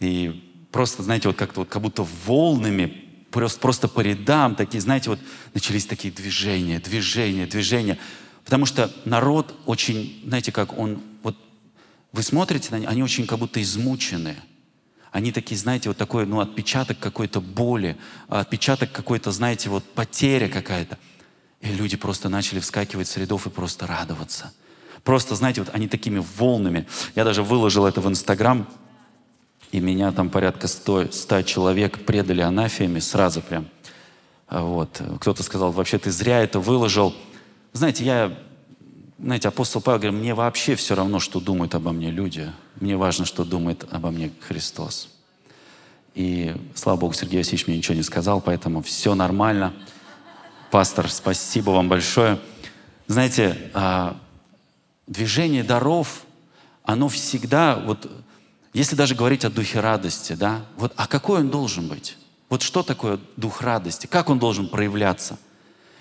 И 0.00 0.66
просто, 0.72 1.04
знаете, 1.04 1.28
вот 1.28 1.36
как-то 1.36 1.60
вот 1.60 1.68
как 1.68 1.82
будто 1.82 2.04
волнами, 2.26 3.04
просто, 3.30 3.60
просто 3.60 3.86
по 3.86 4.00
рядам 4.00 4.56
такие, 4.56 4.80
знаете, 4.80 5.10
вот 5.10 5.20
начались 5.54 5.86
такие 5.86 6.12
движения, 6.12 6.80
движения, 6.80 7.46
движения. 7.46 7.96
Потому 8.48 8.64
что 8.64 8.90
народ 9.04 9.54
очень, 9.66 10.22
знаете, 10.24 10.52
как 10.52 10.78
он, 10.78 11.02
вот 11.22 11.36
вы 12.12 12.22
смотрите 12.22 12.70
на 12.70 12.78
них, 12.78 12.88
они 12.88 13.02
очень 13.02 13.26
как 13.26 13.40
будто 13.40 13.60
измучены. 13.60 14.36
Они 15.12 15.32
такие, 15.32 15.58
знаете, 15.58 15.90
вот 15.90 15.98
такой, 15.98 16.24
ну, 16.24 16.40
отпечаток 16.40 16.98
какой-то 16.98 17.42
боли, 17.42 17.98
отпечаток 18.28 18.90
какой-то, 18.90 19.32
знаете, 19.32 19.68
вот 19.68 19.84
потеря 19.84 20.48
какая-то. 20.48 20.96
И 21.60 21.68
люди 21.68 21.98
просто 21.98 22.30
начали 22.30 22.58
вскакивать 22.60 23.06
с 23.08 23.18
рядов 23.18 23.46
и 23.46 23.50
просто 23.50 23.86
радоваться. 23.86 24.50
Просто, 25.04 25.34
знаете, 25.34 25.60
вот 25.60 25.74
они 25.74 25.86
такими 25.86 26.24
волнами. 26.38 26.86
Я 27.14 27.24
даже 27.24 27.42
выложил 27.42 27.84
это 27.84 28.00
в 28.00 28.08
Инстаграм, 28.08 28.66
и 29.72 29.80
меня 29.80 30.10
там 30.10 30.30
порядка 30.30 30.68
100, 30.68 31.12
100 31.12 31.42
человек 31.42 32.06
предали 32.06 32.40
анафиями 32.40 33.00
сразу 33.00 33.42
прям. 33.42 33.68
Вот. 34.48 35.02
Кто-то 35.20 35.42
сказал, 35.42 35.70
вообще 35.70 35.98
ты 35.98 36.10
зря 36.10 36.42
это 36.42 36.60
выложил. 36.60 37.14
Знаете, 37.78 38.04
я, 38.04 38.36
знаете, 39.20 39.46
апостол 39.46 39.80
Павел 39.80 40.00
говорит, 40.00 40.18
мне 40.18 40.34
вообще 40.34 40.74
все 40.74 40.96
равно, 40.96 41.20
что 41.20 41.38
думают 41.38 41.76
обо 41.76 41.92
мне 41.92 42.10
люди. 42.10 42.52
Мне 42.80 42.96
важно, 42.96 43.24
что 43.24 43.44
думает 43.44 43.86
обо 43.92 44.10
мне 44.10 44.32
Христос. 44.40 45.10
И, 46.16 46.56
слава 46.74 46.96
Богу, 46.96 47.12
Сергей 47.12 47.38
Васильевич 47.38 47.68
мне 47.68 47.76
ничего 47.76 47.94
не 47.94 48.02
сказал, 48.02 48.40
поэтому 48.40 48.82
все 48.82 49.14
нормально. 49.14 49.72
Пастор, 50.72 51.08
спасибо 51.08 51.70
вам 51.70 51.88
большое. 51.88 52.40
Знаете, 53.06 53.70
а, 53.74 54.16
движение 55.06 55.62
даров, 55.62 56.24
оно 56.82 57.08
всегда, 57.08 57.76
вот, 57.76 58.10
если 58.72 58.96
даже 58.96 59.14
говорить 59.14 59.44
о 59.44 59.50
духе 59.50 59.78
радости, 59.78 60.32
да, 60.32 60.64
вот, 60.78 60.92
а 60.96 61.06
какой 61.06 61.42
он 61.42 61.48
должен 61.48 61.86
быть? 61.86 62.16
Вот 62.48 62.60
что 62.62 62.82
такое 62.82 63.20
дух 63.36 63.62
радости? 63.62 64.08
Как 64.08 64.30
он 64.30 64.40
должен 64.40 64.68
проявляться? 64.68 65.38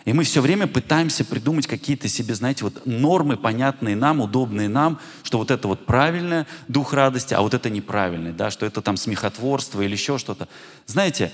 И 0.08 0.14
мы 0.14 0.24
все 0.24 0.40
время 0.40 0.68
пытаемся 0.68 1.26
придумать 1.26 1.68
какие-то 1.68 2.08
себе, 2.08 2.34
знаете, 2.34 2.64
вот 2.64 2.86
нормы, 2.86 3.36
понятные 3.36 3.98
нам, 3.98 4.22
удобные 4.22 4.70
нам, 4.70 5.02
что 5.22 5.38
вот 5.38 5.52
это 5.52 5.68
вот 5.68 5.86
правильное, 5.86 6.48
дух 6.70 6.94
радости, 6.94 7.34
а 7.34 7.42
вот 7.42 7.54
это 7.54 7.70
неправильное, 7.70 8.32
да, 8.32 8.50
что 8.50 8.66
это 8.66 8.82
там 8.82 8.96
смехотворство 8.96 9.82
или 9.82 9.92
еще 9.92 10.18
что-то. 10.18 10.48
Знаете, 10.86 11.34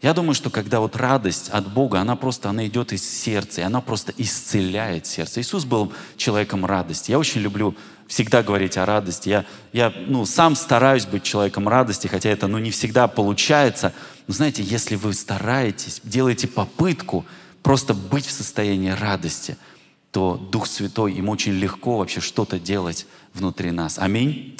я 0.00 0.14
думаю, 0.14 0.32
что 0.32 0.48
когда 0.48 0.80
вот 0.80 0.96
радость 0.96 1.50
от 1.50 1.70
Бога, 1.70 2.00
она 2.00 2.16
просто, 2.16 2.48
она 2.48 2.66
идет 2.66 2.94
из 2.94 3.06
сердца, 3.06 3.60
и 3.60 3.64
она 3.64 3.82
просто 3.82 4.14
исцеляет 4.16 5.04
сердце. 5.04 5.42
Иисус 5.42 5.66
был 5.66 5.92
человеком 6.16 6.64
радости. 6.64 7.10
Я 7.10 7.18
очень 7.18 7.42
люблю 7.42 7.76
всегда 8.06 8.42
говорить 8.42 8.78
о 8.78 8.86
радости. 8.86 9.28
Я, 9.28 9.44
я 9.74 9.92
ну, 10.06 10.24
сам 10.24 10.56
стараюсь 10.56 11.04
быть 11.04 11.24
человеком 11.24 11.68
радости, 11.68 12.06
хотя 12.06 12.30
это 12.30 12.46
ну, 12.46 12.56
не 12.56 12.70
всегда 12.70 13.06
получается. 13.06 13.92
Но 14.28 14.32
знаете, 14.32 14.62
если 14.62 14.96
вы 14.96 15.12
стараетесь, 15.12 16.00
делаете 16.04 16.48
попытку 16.48 17.26
просто 17.64 17.94
быть 17.94 18.26
в 18.26 18.30
состоянии 18.30 18.90
радости, 18.90 19.56
то 20.12 20.36
Дух 20.36 20.68
Святой, 20.68 21.14
им 21.14 21.28
очень 21.30 21.52
легко 21.52 21.98
вообще 21.98 22.20
что-то 22.20 22.60
делать 22.60 23.06
внутри 23.32 23.72
нас. 23.72 23.98
Аминь. 23.98 24.56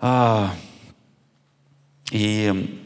А, 0.00 0.52
и 2.10 2.80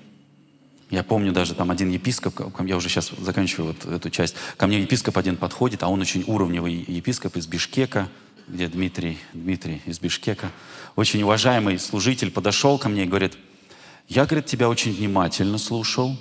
я 0.90 1.04
помню 1.04 1.32
даже 1.32 1.54
там 1.54 1.70
один 1.70 1.90
епископ, 1.90 2.34
я 2.66 2.76
уже 2.76 2.88
сейчас 2.88 3.12
заканчиваю 3.18 3.74
вот 3.74 3.90
эту 3.90 4.10
часть, 4.10 4.34
ко 4.56 4.66
мне 4.66 4.80
епископ 4.80 5.16
один 5.16 5.36
подходит, 5.36 5.84
а 5.84 5.88
он 5.88 6.00
очень 6.00 6.24
уровневый 6.26 6.74
епископ 6.74 7.36
из 7.36 7.46
Бишкека, 7.46 8.08
где 8.48 8.66
Дмитрий, 8.66 9.18
Дмитрий 9.32 9.80
из 9.86 10.00
Бишкека, 10.00 10.50
очень 10.96 11.22
уважаемый 11.22 11.78
служитель 11.78 12.32
подошел 12.32 12.78
ко 12.78 12.88
мне 12.88 13.04
и 13.04 13.06
говорит, 13.06 13.38
я, 14.08 14.26
говорит, 14.26 14.46
тебя 14.46 14.68
очень 14.68 14.92
внимательно 14.92 15.58
слушал, 15.58 16.16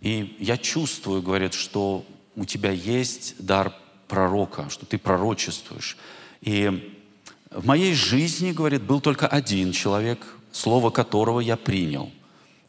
и 0.00 0.36
я 0.38 0.56
чувствую, 0.56 1.22
говорит, 1.22 1.54
что 1.54 2.04
у 2.36 2.44
тебя 2.44 2.70
есть 2.70 3.34
дар 3.38 3.74
пророка, 4.08 4.68
что 4.70 4.86
ты 4.86 4.98
пророчествуешь. 4.98 5.96
И 6.40 6.94
в 7.50 7.66
моей 7.66 7.94
жизни, 7.94 8.52
говорит, 8.52 8.82
был 8.82 9.00
только 9.00 9.26
один 9.26 9.72
человек, 9.72 10.26
слово 10.52 10.90
которого 10.90 11.40
я 11.40 11.56
принял– 11.56 12.10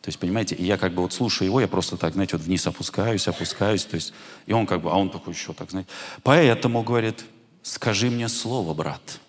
то 0.01 0.09
есть, 0.09 0.17
понимаете, 0.17 0.55
и 0.55 0.65
я 0.65 0.77
как 0.77 0.93
бы 0.93 1.03
вот 1.03 1.13
слушаю 1.13 1.47
его, 1.47 1.61
я 1.61 1.67
просто 1.67 1.95
так, 1.95 2.13
знаете, 2.13 2.35
вот 2.35 2.45
вниз 2.45 2.65
опускаюсь, 2.65 3.27
опускаюсь, 3.27 3.85
то 3.85 3.95
есть, 3.95 4.13
и 4.47 4.53
он 4.53 4.65
как 4.65 4.81
бы, 4.81 4.91
а 4.91 4.95
он 4.95 5.11
такой 5.11 5.33
еще 5.33 5.53
так, 5.53 5.69
знаете. 5.69 5.89
Поэтому, 6.23 6.81
говорит, 6.81 7.23
скажи 7.61 8.09
мне 8.09 8.27
слово, 8.27 8.73
брат. 8.73 9.19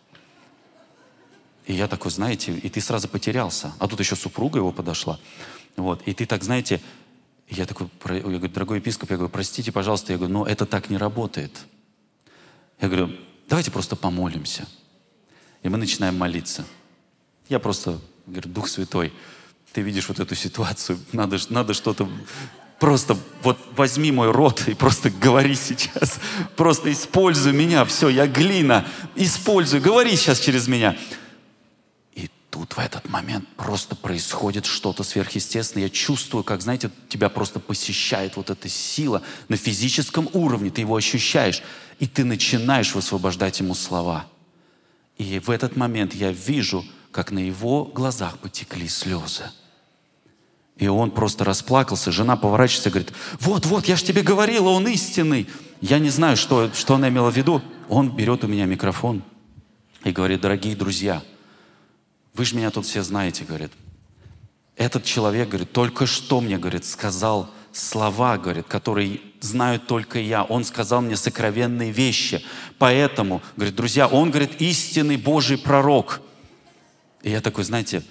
И 1.67 1.75
я 1.75 1.89
такой, 1.89 2.11
знаете, 2.11 2.53
и 2.55 2.71
ты 2.71 2.81
сразу 2.81 3.07
потерялся. 3.07 3.75
А 3.79 3.87
тут 3.87 4.01
еще 4.01 4.17
супруга 4.17 4.61
его 4.61 4.73
подошла. 4.73 5.21
Вот, 5.77 6.01
и 6.07 6.15
ты 6.15 6.25
так, 6.25 6.43
знаете, 6.43 6.81
я 7.53 7.67
такой, 7.67 7.89
я 8.05 8.21
говорю, 8.21 8.49
дорогой 8.49 8.79
епископ, 8.79 9.11
я 9.11 9.17
говорю, 9.17 9.33
простите, 9.33 9.73
пожалуйста, 9.73 10.13
я 10.13 10.19
говорю, 10.19 10.35
но 10.35 10.47
это 10.47 10.67
так 10.67 10.91
не 10.91 10.97
работает. 10.97 11.53
Я 12.81 12.89
говорю, 12.89 13.11
давайте 13.49 13.71
просто 13.71 13.97
помолимся. 13.97 14.67
И 15.63 15.69
мы 15.69 15.79
начинаем 15.79 16.17
молиться. 16.17 16.65
Я 17.49 17.59
просто, 17.59 18.01
говорю, 18.27 18.49
Дух 18.49 18.69
Святой, 18.69 19.13
ты 19.73 19.83
видишь 19.83 20.09
вот 20.09 20.21
эту 20.21 20.35
ситуацию, 20.35 20.99
надо, 21.13 21.39
надо 21.51 21.75
что-то 21.75 22.09
просто 22.79 23.17
вот 23.43 23.59
возьми 23.77 24.11
мой 24.11 24.33
рот 24.33 24.65
и 24.67 24.75
просто 24.75 25.09
говори 25.11 25.55
сейчас. 25.55 26.19
Просто 26.57 26.93
используй 26.93 27.53
меня, 27.53 27.85
все, 27.85 28.09
я 28.09 28.27
глина, 28.27 28.85
используй, 29.15 29.81
говори 29.81 30.17
сейчас 30.17 30.41
через 30.41 30.67
меня. 30.67 30.97
Тут 32.53 32.75
в 32.75 32.79
этот 32.79 33.09
момент 33.09 33.49
просто 33.57 33.97
происходит 33.97 34.67
что-то 34.67 35.05
сверхъестественное. 35.05 35.87
Я 35.87 35.91
чувствую, 35.91 36.45
как, 36.45 36.61
знаете, 36.61 36.91
тебя 37.09 37.31
просто 37.31 37.61
посещает 37.61 38.37
вот 38.37 38.51
эта 38.51 38.69
сила 38.69 39.23
на 39.49 39.57
физическом 39.57 40.29
уровне, 40.35 40.71
ты 40.71 40.83
его 40.83 40.95
ощущаешь, 40.95 41.63
и 41.99 42.07
ты 42.07 42.25
начинаешь 42.25 42.95
высвобождать 42.95 43.61
ему 43.61 43.75
слова. 43.75 44.27
И 45.17 45.39
в 45.39 45.49
этот 45.49 45.77
момент 45.77 46.13
я 46.13 46.31
вижу, 46.31 46.85
как 47.11 47.31
на 47.31 47.39
его 47.39 47.87
глазах 47.87 48.37
потекли 48.37 48.87
слезы. 48.87 49.45
И 50.77 50.87
он 50.89 51.11
просто 51.11 51.45
расплакался. 51.45 52.13
Жена 52.13 52.37
поворачивается 52.37 52.91
и 52.91 52.93
говорит, 52.93 53.15
вот, 53.41 53.65
вот, 53.65 53.87
я 53.87 53.97
же 53.97 54.05
тебе 54.05 54.21
говорила, 54.21 54.69
он 54.69 54.87
истинный. 54.89 55.49
Я 55.81 55.99
не 55.99 56.11
знаю, 56.11 56.37
что, 56.37 56.71
что 56.75 56.97
она 56.97 57.09
имела 57.09 57.31
в 57.31 57.37
виду. 57.37 57.63
Он 57.89 58.15
берет 58.15 58.45
у 58.45 58.47
меня 58.47 58.67
микрофон 58.67 59.23
и 60.05 60.11
говорит, 60.11 60.43
дорогие 60.43 60.77
друзья, 60.77 61.23
вы 62.35 62.45
же 62.45 62.57
меня 62.57 62.71
тут 62.71 62.87
все 62.87 63.03
знаете, 63.03 63.45
говорит. 63.45 63.73
Этот 64.77 65.05
человек, 65.05 65.49
говорит, 65.49 65.73
только 65.73 66.07
что 66.07 66.41
мне, 66.41 66.59
говорит, 66.59 66.85
сказал 66.85 67.51
слова, 67.73 68.39
говорит, 68.39 68.67
которые 68.67 69.21
знаю 69.41 69.81
только 69.81 70.19
я. 70.19 70.45
Он 70.45 70.65
сказал 70.65 71.03
мне 71.03 71.17
сокровенные 71.17 71.91
вещи. 71.91 72.45
Поэтому, 72.79 73.43
говорит, 73.57 73.75
друзья, 73.75 74.07
он, 74.07 74.31
говорит, 74.31 74.61
истинный 74.61 75.17
Божий 75.17 75.59
пророк. 75.59 76.21
И 77.23 77.31
я 77.31 77.41
такой, 77.41 77.65
знаете, 77.65 78.03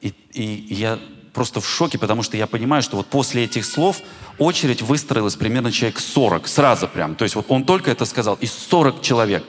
и, 0.00 0.14
и 0.32 0.74
я 0.74 0.98
просто 1.32 1.60
в 1.60 1.68
шоке, 1.68 1.98
потому 1.98 2.22
что 2.22 2.36
я 2.36 2.46
понимаю, 2.46 2.82
что 2.82 2.96
вот 2.96 3.06
после 3.06 3.44
этих 3.44 3.64
слов 3.64 4.00
очередь 4.38 4.82
выстроилась 4.82 5.36
примерно 5.36 5.72
человек 5.72 5.98
40, 5.98 6.46
сразу 6.46 6.88
прям. 6.88 7.16
То 7.16 7.24
есть 7.24 7.34
вот 7.34 7.46
он 7.48 7.64
только 7.64 7.90
это 7.90 8.04
сказал, 8.04 8.36
и 8.40 8.46
40 8.46 9.02
человек. 9.02 9.44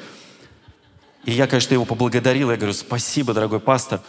И 1.26 1.32
я, 1.32 1.48
конечно, 1.48 1.74
его 1.74 1.86
поблагодарил, 1.86 2.52
я 2.52 2.58
говорю, 2.58 2.74
спасибо, 2.74 3.34
дорогой 3.34 3.60
пастор. 3.60 4.02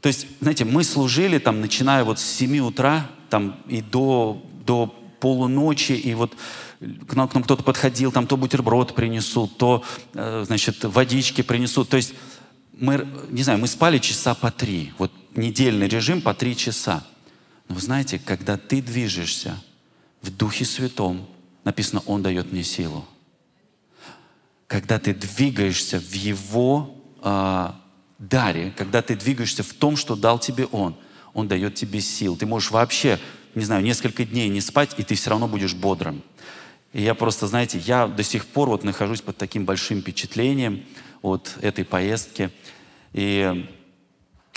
То 0.00 0.08
есть, 0.08 0.26
знаете, 0.40 0.64
мы 0.64 0.84
служили 0.84 1.38
там, 1.38 1.60
начиная 1.60 2.02
вот 2.02 2.18
с 2.18 2.24
7 2.24 2.58
утра 2.60 3.08
там, 3.28 3.56
и 3.68 3.82
до, 3.82 4.42
до 4.64 4.86
полуночи, 5.20 5.92
и 5.92 6.14
вот 6.14 6.34
к 7.06 7.14
нам, 7.14 7.28
к 7.28 7.34
нам 7.34 7.44
кто-то 7.44 7.62
подходил, 7.62 8.10
там 8.10 8.26
то 8.26 8.36
бутерброд 8.36 8.94
принесут, 8.94 9.56
то, 9.56 9.84
э, 10.14 10.44
значит, 10.46 10.82
водички 10.84 11.42
принесут. 11.42 11.88
То 11.88 11.96
есть 11.96 12.14
мы, 12.72 13.06
не 13.30 13.42
знаю, 13.42 13.60
мы 13.60 13.68
спали 13.68 13.98
часа 13.98 14.34
по 14.34 14.50
три. 14.50 14.92
Вот 14.98 15.12
недельный 15.36 15.86
режим 15.86 16.20
по 16.20 16.34
три 16.34 16.56
часа. 16.56 17.04
Но 17.68 17.76
вы 17.76 17.80
знаете, 17.80 18.18
когда 18.18 18.56
ты 18.56 18.82
движешься 18.82 19.62
в 20.22 20.30
Духе 20.30 20.64
Святом, 20.64 21.28
написано, 21.64 22.02
Он 22.06 22.22
дает 22.22 22.50
мне 22.50 22.64
силу. 22.64 23.06
Когда 24.72 24.98
ты 24.98 25.12
двигаешься 25.12 26.00
в 26.00 26.14
Его 26.14 26.96
э, 27.22 27.72
даре, 28.18 28.72
когда 28.74 29.02
ты 29.02 29.14
двигаешься 29.14 29.62
в 29.62 29.74
том, 29.74 29.96
что 29.96 30.16
дал 30.16 30.38
тебе 30.38 30.64
Он. 30.64 30.96
Он 31.34 31.46
дает 31.46 31.74
тебе 31.74 32.00
сил. 32.00 32.38
Ты 32.38 32.46
можешь 32.46 32.70
вообще, 32.70 33.18
не 33.54 33.66
знаю, 33.66 33.82
несколько 33.82 34.24
дней 34.24 34.48
не 34.48 34.62
спать, 34.62 34.94
и 34.96 35.02
ты 35.02 35.14
все 35.14 35.28
равно 35.28 35.46
будешь 35.46 35.74
бодрым. 35.74 36.22
И 36.94 37.02
я 37.02 37.14
просто, 37.14 37.46
знаете, 37.48 37.80
я 37.80 38.06
до 38.06 38.22
сих 38.22 38.46
пор 38.46 38.70
вот 38.70 38.82
нахожусь 38.82 39.20
под 39.20 39.36
таким 39.36 39.66
большим 39.66 40.00
впечатлением 40.00 40.84
от 41.20 41.54
этой 41.60 41.84
поездки. 41.84 42.50
И 43.12 43.68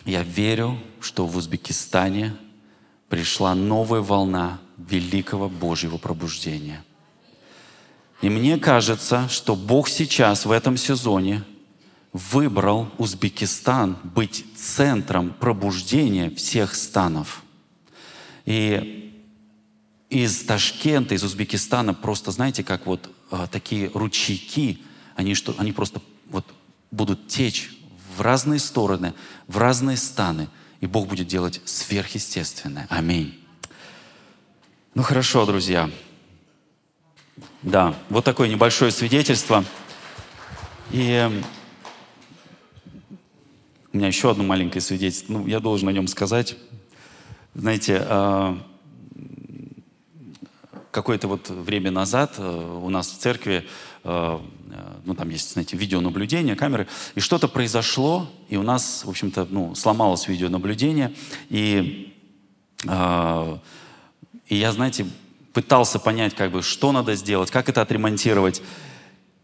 я 0.05 0.23
верю, 0.23 0.79
что 1.01 1.25
в 1.25 1.35
Узбекистане 1.35 2.37
пришла 3.09 3.53
новая 3.53 3.99
волна 3.99 4.61
великого 4.77 5.49
Божьего 5.49 5.97
пробуждения– 5.97 6.85
и 8.21 8.29
мне 8.29 8.57
кажется, 8.57 9.27
что 9.29 9.55
Бог 9.55 9.89
сейчас 9.89 10.45
в 10.45 10.51
этом 10.51 10.77
сезоне 10.77 11.43
выбрал 12.13 12.89
Узбекистан 12.97 13.97
быть 14.03 14.45
центром 14.55 15.33
пробуждения 15.33 16.29
всех 16.29 16.73
станов. 16.73 17.43
И 18.45 19.13
из 20.09 20.43
Ташкента, 20.43 21.13
из 21.13 21.23
Узбекистана 21.23 21.93
просто, 21.93 22.31
знаете, 22.31 22.63
как 22.63 22.85
вот 22.85 23.09
а, 23.31 23.47
такие 23.47 23.91
ручейки, 23.93 24.79
они, 25.15 25.35
что, 25.35 25.55
они 25.57 25.73
просто 25.73 26.01
вот 26.29 26.45
будут 26.91 27.27
течь 27.27 27.71
в 28.15 28.21
разные 28.21 28.59
стороны, 28.59 29.13
в 29.47 29.57
разные 29.57 29.97
станы, 29.97 30.47
и 30.79 30.87
Бог 30.87 31.07
будет 31.07 31.27
делать 31.27 31.61
сверхъестественное. 31.65 32.87
Аминь. 32.89 33.37
Ну 34.93 35.03
хорошо, 35.03 35.45
друзья. 35.45 35.89
Да, 37.65 37.95
вот 38.09 38.23
такое 38.23 38.47
небольшое 38.47 38.91
свидетельство. 38.91 39.65
И 40.91 41.09
эм, 41.09 41.43
у 43.91 43.97
меня 43.97 44.05
еще 44.05 44.29
одно 44.29 44.43
маленькое 44.43 44.83
свидетельство. 44.83 45.33
Ну, 45.33 45.47
я 45.47 45.59
должен 45.59 45.89
о 45.89 45.91
нем 45.91 46.07
сказать. 46.07 46.57
Знаете, 47.55 48.05
а, 48.07 48.61
какое-то 50.91 51.27
вот 51.27 51.49
время 51.49 51.89
назад 51.89 52.35
э, 52.37 52.79
у 52.83 52.89
нас 52.91 53.07
в 53.07 53.17
церкви, 53.17 53.67
э, 54.03 54.39
ну, 55.03 55.15
там 55.15 55.29
есть, 55.29 55.53
знаете, 55.53 55.75
видеонаблюдение, 55.75 56.55
камеры, 56.55 56.87
и 57.15 57.19
что-то 57.19 57.47
произошло, 57.47 58.29
и 58.47 58.57
у 58.57 58.63
нас, 58.63 59.03
в 59.05 59.09
общем-то, 59.09 59.47
ну, 59.49 59.73
сломалось 59.73 60.27
видеонаблюдение, 60.27 61.15
и, 61.49 62.15
а, 62.87 63.59
и 64.45 64.55
я, 64.55 64.71
знаете, 64.71 65.07
пытался 65.55 65.99
понять, 65.99 66.35
как 66.35 66.51
бы, 66.51 66.61
что 66.61 66.91
надо 66.91 67.15
сделать, 67.15 67.49
как 67.49 67.69
это 67.69 67.81
отремонтировать. 67.81 68.61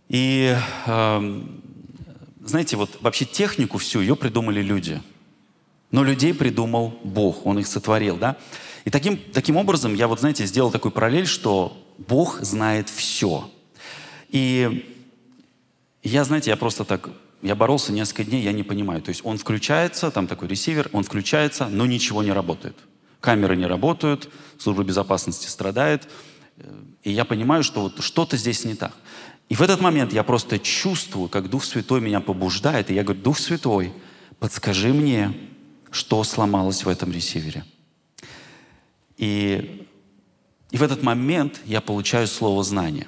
И, 0.10 0.54
э, 0.86 1.42
знаете, 2.44 2.76
вот 2.76 2.98
вообще 3.00 3.24
технику 3.24 3.78
всю, 3.78 4.02
ее 4.02 4.18
придумали 4.18 4.62
люди. 4.62 5.02
Но 5.90 6.04
людей 6.04 6.34
придумал 6.34 7.00
Бог, 7.06 7.46
Он 7.46 7.60
их 7.60 7.68
сотворил, 7.68 8.18
да? 8.18 8.36
И 8.84 8.90
таким, 8.90 9.18
таким 9.32 9.56
образом 9.56 9.94
я 9.94 10.10
вот, 10.10 10.20
знаете, 10.20 10.46
сделал 10.46 10.70
такую 10.70 10.92
параллель, 10.92 11.28
что 11.28 11.82
Бог 11.98 12.42
знает 12.42 12.90
все. 12.90 13.50
И 14.28 14.86
я, 16.04 16.26
знаете, 16.26 16.50
я 16.50 16.58
просто 16.58 16.84
так, 16.84 17.10
я 17.42 17.56
боролся 17.56 17.94
несколько 17.94 18.26
дней, 18.26 18.44
я 18.44 18.52
не 18.52 18.64
понимаю. 18.64 19.02
То 19.02 19.10
есть 19.10 19.22
он 19.24 19.38
включается, 19.38 20.12
там 20.12 20.28
такой 20.28 20.50
ресивер, 20.50 20.90
он 20.92 21.06
включается, 21.06 21.68
но 21.68 21.86
ничего 21.86 22.22
не 22.22 22.34
работает 22.34 22.76
камеры 23.22 23.56
не 23.56 23.66
работают, 23.66 24.30
служба 24.58 24.84
безопасности 24.84 25.48
страдает. 25.48 26.10
И 27.04 27.12
я 27.12 27.24
понимаю, 27.24 27.64
что 27.64 27.84
вот 27.84 28.04
что-то 28.04 28.36
здесь 28.36 28.66
не 28.66 28.76
так. 28.76 28.94
И 29.48 29.56
в 29.56 29.62
этот 29.62 29.80
момент 29.82 30.12
я 30.14 30.24
просто 30.24 30.60
чувствую, 30.60 31.30
как 31.30 31.50
Дух 31.50 31.64
Святой 31.64 32.02
меня 32.02 32.20
побуждает. 32.20 32.90
И 32.90 32.94
я 32.94 33.04
говорю, 33.04 33.22
Дух 33.22 33.38
Святой, 33.38 33.94
подскажи 34.40 34.94
мне, 34.94 35.34
что 35.92 36.24
сломалось 36.24 36.84
в 36.84 36.90
этом 36.90 37.12
ресивере. 37.12 37.66
И, 39.18 39.88
и 40.72 40.78
в 40.78 40.84
этот 40.84 41.04
момент 41.04 41.62
я 41.66 41.82
получаю 41.82 42.28
слово 42.28 42.64
знания. 42.64 43.08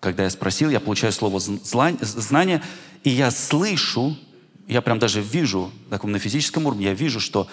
Когда 0.00 0.24
я 0.24 0.30
спросил, 0.30 0.70
я 0.70 0.80
получаю 0.80 1.12
слово 1.12 1.40
знание, 1.40 2.62
и 3.02 3.10
я 3.10 3.30
слышу, 3.30 4.16
я 4.68 4.80
прям 4.80 4.98
даже 4.98 5.20
вижу, 5.20 5.72
таком 5.90 6.12
на 6.12 6.18
физическом 6.18 6.66
уровне, 6.66 6.86
я 6.86 6.94
вижу, 6.94 7.20
что 7.20 7.48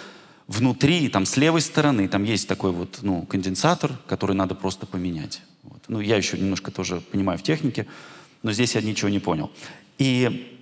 внутри, 0.48 1.10
там 1.10 1.26
с 1.26 1.38
левой 1.38 1.62
стороны, 1.62 2.08
там 2.08 2.24
есть 2.24 2.48
такой 2.48 2.72
вот 2.72 3.00
ну, 3.02 3.24
конденсатор, 3.24 3.94
который 4.08 4.36
надо 4.36 4.56
просто 4.56 4.86
поменять. 4.86 5.42
Вот. 5.64 5.84
Ну, 5.88 6.00
я 6.00 6.18
еще 6.18 6.38
немножко 6.38 6.72
тоже 6.72 7.02
понимаю 7.02 7.40
в 7.40 7.44
технике, 7.44 7.88
но 8.44 8.52
здесь 8.52 8.76
я 8.76 8.82
ничего 8.82 9.10
не 9.10 9.20
понял. 9.20 9.52
И, 9.98 10.62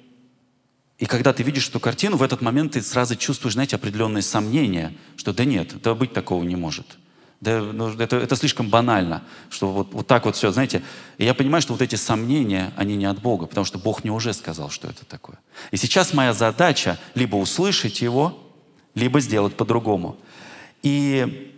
и 0.98 1.06
когда 1.06 1.34
ты 1.34 1.44
видишь 1.44 1.68
эту 1.68 1.80
картину, 1.80 2.18
в 2.18 2.24
этот 2.24 2.42
момент 2.42 2.74
ты 2.74 2.82
сразу 2.82 3.16
чувствуешь, 3.16 3.54
знаете, 3.54 3.76
определенные 3.76 4.22
сомнения, 4.22 4.94
что 5.18 5.34
да 5.34 5.44
нет, 5.44 5.82
да 5.82 5.96
быть 5.96 6.14
такого 6.14 6.44
не 6.44 6.56
может. 6.56 6.98
Да, 7.42 7.60
ну, 7.62 7.90
это, 7.90 8.16
это 8.16 8.38
слишком 8.38 8.70
банально, 8.70 9.22
что 9.50 9.70
вот, 9.74 9.94
вот 9.94 10.08
так 10.08 10.24
вот 10.24 10.38
все, 10.38 10.50
знаете. 10.52 10.82
И 11.18 11.26
я 11.26 11.34
понимаю, 11.34 11.62
что 11.62 11.74
вот 11.74 11.82
эти 11.82 11.96
сомнения, 11.96 12.72
они 12.78 12.96
не 12.96 13.04
от 13.04 13.22
Бога, 13.22 13.48
потому 13.48 13.66
что 13.66 13.78
Бог 13.78 14.06
мне 14.06 14.14
уже 14.14 14.32
сказал, 14.34 14.70
что 14.70 14.88
это 14.88 15.04
такое. 15.04 15.38
И 15.72 15.76
сейчас 15.76 16.14
моя 16.14 16.34
задача 16.34 16.98
либо 17.16 17.36
услышать 17.36 18.00
Его, 18.00 18.43
либо 18.96 19.20
сделать 19.20 19.56
по-другому. 19.56 20.18
И 20.82 21.54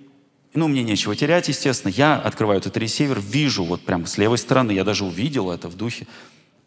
ну, 0.56 0.68
мне 0.68 0.84
нечего 0.84 1.16
терять, 1.16 1.50
естественно. 1.50 1.92
Я 1.92 2.16
открываю 2.16 2.60
этот 2.60 2.78
ресивер, 2.78 3.20
вижу 3.20 3.64
вот 3.64 3.82
прямо 3.82 4.06
с 4.06 4.18
левой 4.18 4.38
стороны, 4.38 4.72
я 4.72 4.84
даже 4.84 5.04
увидел 5.04 5.52
это 5.52 5.68
в 5.68 5.76
духе. 5.76 6.08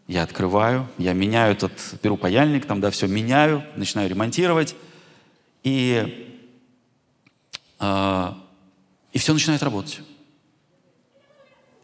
Я 0.06 0.22
открываю, 0.22 0.88
я 0.96 1.12
меняю 1.12 1.52
этот, 1.52 1.72
беру 2.02 2.16
паяльник, 2.16 2.66
там, 2.66 2.80
да, 2.80 2.90
все 2.90 3.06
меняю, 3.06 3.64
начинаю 3.76 4.08
ремонтировать. 4.08 4.74
И, 5.64 6.38
э, 7.78 8.32
и 9.12 9.18
все 9.18 9.34
начинает 9.34 9.62
работать. 9.62 10.00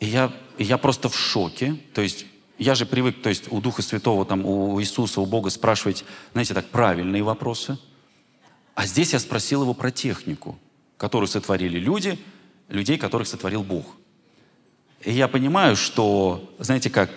И 0.01 0.07
я, 0.07 0.33
и 0.57 0.65
я 0.65 0.79
просто 0.79 1.09
в 1.09 1.17
шоке. 1.17 1.77
То 1.93 2.01
есть 2.01 2.25
я 2.59 2.75
же 2.75 2.87
привык, 2.87 3.21
то 3.21 3.29
есть 3.29 3.51
у 3.53 3.61
Духа 3.61 3.83
Святого, 3.83 4.25
там, 4.25 4.45
у 4.47 4.81
Иисуса, 4.81 5.21
у 5.21 5.27
Бога 5.27 5.51
спрашивать, 5.51 6.05
знаете, 6.33 6.55
так, 6.55 6.67
правильные 6.67 7.23
вопросы– 7.23 7.79
а 8.75 8.87
здесь 8.87 9.13
я 9.13 9.19
спросил 9.19 9.63
его 9.63 9.75
про 9.75 9.91
технику, 9.91 10.59
которую 10.97 11.29
сотворили 11.29 11.79
люди, 11.79 12.19
людей, 12.69 12.99
которых 12.99 13.29
сотворил 13.29 13.63
Бог. 13.63 13.97
И 15.05 15.13
я 15.13 15.29
понимаю, 15.29 15.77
что, 15.77 16.55
знаете 16.59 16.91
как, 16.91 17.11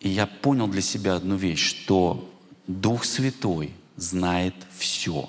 и 0.00 0.08
я 0.08 0.26
понял 0.26 0.68
для 0.68 0.82
себя 0.82 1.14
одну 1.14 1.36
вещь, 1.36 1.66
что 1.66 2.30
Дух 2.66 3.04
Святой 3.04 3.72
знает 3.96 4.54
все. 4.76 5.28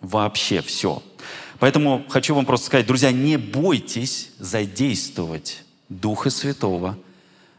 Вообще 0.00 0.60
все. 0.60 1.02
Поэтому 1.58 2.04
хочу 2.08 2.34
вам 2.34 2.44
просто 2.44 2.66
сказать, 2.66 2.86
друзья, 2.86 3.12
не 3.12 3.38
бойтесь 3.38 4.30
задействовать 4.38 5.62
Духа 5.88 6.30
Святого 6.30 6.98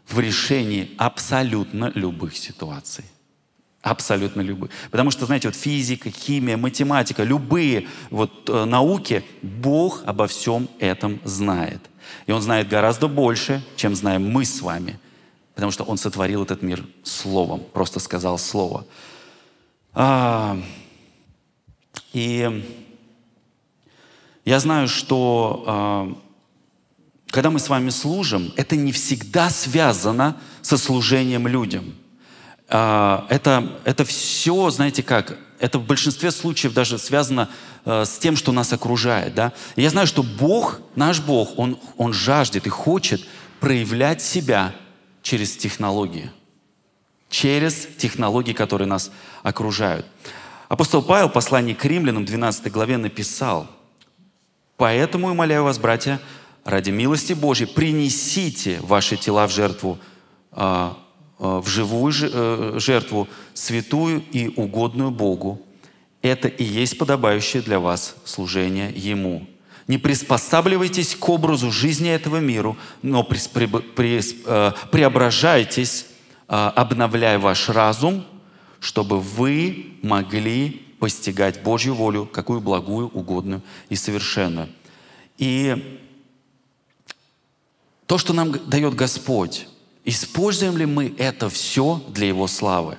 в 0.08 0.20
решении 0.20 0.94
абсолютно 0.98 1.92
любых 1.96 2.38
ситуаций. 2.38 3.06
Абсолютно 3.88 4.42
любые. 4.42 4.70
Потому 4.92 5.12
что, 5.12 5.26
знаете, 5.26 5.48
вот 5.48 5.56
физика, 5.56 6.10
химия, 6.10 6.58
математика, 6.58 7.24
любые 7.24 7.88
вот 8.10 8.50
э, 8.50 8.66
науки, 8.66 9.24
Бог 9.42 10.02
обо 10.06 10.28
всем 10.28 10.68
этом 10.80 11.22
знает. 11.24 11.80
И 12.26 12.34
Он 12.34 12.42
знает 12.42 12.68
гораздо 12.68 13.08
больше, 13.08 13.64
чем 13.78 13.96
знаем 13.96 14.30
мы 14.30 14.44
с 14.44 14.62
вами. 14.62 15.00
Потому 15.56 15.72
что 15.72 15.86
Он 15.86 15.98
сотворил 15.98 16.44
этот 16.44 16.62
мир 16.62 16.84
словом, 17.04 17.62
просто 17.72 18.02
сказал 18.02 18.38
слово. 18.38 18.86
А, 19.94 20.62
и 22.12 22.66
я 24.44 24.60
знаю, 24.60 24.90
что 24.90 25.64
а, 25.66 26.18
когда 27.28 27.52
мы 27.52 27.60
с 27.60 27.70
вами 27.70 27.90
служим, 27.90 28.52
это 28.58 28.76
не 28.76 28.92
всегда 28.92 29.50
связано 29.50 30.36
со 30.62 30.78
служением 30.78 31.48
людям– 31.48 31.96
это, 32.70 33.80
это 33.86 34.04
все, 34.04 34.70
знаете 34.70 35.02
как, 35.04 35.38
это 35.60 35.80
в 35.80 35.86
большинстве 35.86 36.32
случаев 36.32 36.74
даже 36.74 36.98
связано 36.98 37.50
э, 37.86 38.06
с 38.06 38.18
тем, 38.20 38.36
что 38.36 38.52
нас 38.52 38.74
окружает. 38.74 39.34
Да? 39.34 39.54
Я 39.76 39.90
знаю, 39.90 40.06
что 40.06 40.22
Бог, 40.22 40.82
наш 40.96 41.20
Бог, 41.22 41.58
Он, 41.58 41.80
он 41.98 42.14
жаждет 42.14 42.68
и 42.68 42.70
хочет 42.70 43.26
проявлять 43.60 44.22
себя 44.22 44.76
через 45.24 45.58
технологии. 45.58 46.32
Через 47.30 47.88
технологии, 47.98 48.54
которые 48.54 48.88
нас 48.88 49.12
окружают. 49.44 50.06
Апостол 50.70 51.02
Павел 51.02 51.30
в 51.30 51.34
послании 51.34 51.74
к 51.74 51.84
римлянам 51.86 52.26
12 52.26 52.72
главе 52.72 52.98
написал, 52.98 53.68
«Поэтому, 54.76 55.30
умоляю 55.32 55.64
вас, 55.64 55.80
братья, 55.80 56.20
ради 56.66 56.92
милости 56.92 57.34
Божьей, 57.34 57.68
принесите 57.68 58.80
ваши 58.82 59.18
тела 59.18 59.48
в 59.48 59.52
жертву 59.52 59.98
а, 60.52 60.98
в 61.40 61.68
живую 61.68 62.14
э, 62.20 62.80
жертву, 62.80 63.28
святую 63.54 64.24
и 64.32 64.48
угодную 64.56 65.12
Богу. 65.12 65.62
Это 66.22 66.48
и 66.48 66.64
есть 66.64 66.98
подобающее 66.98 67.62
для 67.62 67.80
вас 67.80 68.16
служение 68.26 68.92
Ему. 68.92 69.48
Не 69.88 69.98
приспосабливайтесь 69.98 71.16
к 71.16 71.30
образу 71.30 71.72
жизни 71.72 72.10
этого 72.10 72.38
мира, 72.38 72.76
но 73.02 73.24
э, 73.24 74.72
преображайтесь 74.92 76.08
обновляя 76.48 77.40
ваш 77.40 77.68
разум, 77.70 78.26
чтобы 78.80 79.20
вы 79.20 79.98
могли 80.02 80.88
постигать 81.00 81.62
Божью 81.62 81.94
волю, 81.94 82.26
какую 82.26 82.62
благую, 82.62 83.10
угодную 83.10 83.62
и 83.90 83.96
совершенную. 83.96 84.70
И 85.38 86.00
то, 88.06 88.18
что 88.18 88.34
нам 88.34 88.54
дает 88.70 88.96
Господь, 88.96 89.68
используем 90.08 90.78
ли 90.78 90.86
мы 90.86 91.14
это 91.18 91.50
все 91.50 92.02
для 92.08 92.28
Его 92.28 92.48
славы? 92.48 92.98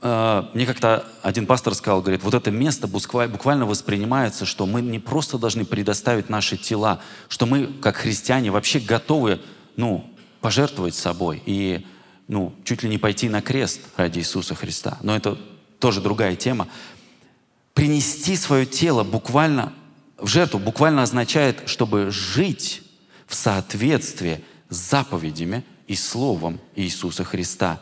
А, 0.00 0.50
мне 0.52 0.66
как-то 0.66 1.06
один 1.22 1.46
пастор 1.46 1.74
сказал, 1.74 2.02
говорит, 2.02 2.22
вот 2.22 2.34
это 2.34 2.50
место 2.50 2.86
буквально 2.86 3.64
воспринимается, 3.64 4.44
что 4.44 4.66
мы 4.66 4.82
не 4.82 4.98
просто 4.98 5.38
должны 5.38 5.64
предоставить 5.64 6.28
наши 6.28 6.56
тела, 6.56 7.00
что 7.28 7.46
мы, 7.46 7.66
как 7.66 7.96
христиане, 7.96 8.50
вообще 8.50 8.80
готовы, 8.80 9.40
ну, 9.76 10.12
пожертвовать 10.40 10.94
собой 10.94 11.42
и, 11.46 11.86
ну, 12.26 12.52
чуть 12.64 12.82
ли 12.82 12.90
не 12.90 12.98
пойти 12.98 13.28
на 13.28 13.40
крест 13.40 13.80
ради 13.96 14.18
Иисуса 14.18 14.54
Христа. 14.54 14.98
Но 15.02 15.16
это 15.16 15.38
тоже 15.78 16.00
другая 16.00 16.36
тема. 16.36 16.68
Принести 17.74 18.36
свое 18.36 18.66
тело 18.66 19.04
буквально 19.04 19.72
в 20.16 20.26
жертву 20.26 20.58
буквально 20.58 21.04
означает, 21.04 21.68
чтобы 21.68 22.10
жить 22.10 22.82
в 23.26 23.36
соответствии 23.36 24.44
с 24.68 24.76
заповедями 24.76 25.64
и 25.88 25.96
Словом 25.96 26.60
Иисуса 26.76 27.24
Христа. 27.24 27.80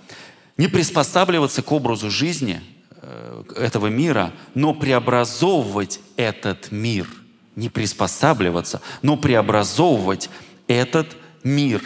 Не 0.57 0.69
приспосабливаться 0.69 1.61
к 1.61 1.71
образу 1.71 2.11
жизни 2.11 2.63
э, 3.03 3.43
этого 3.57 3.89
мира, 3.89 4.33
но 4.55 4.73
преобразовывать 4.73 6.01
этот 6.17 6.71
мир. 6.71 7.07
Не 7.57 7.69
приспосабливаться, 7.69 8.81
но 9.03 9.17
преобразовывать 9.17 10.31
этот 10.67 11.17
мир 11.43 11.83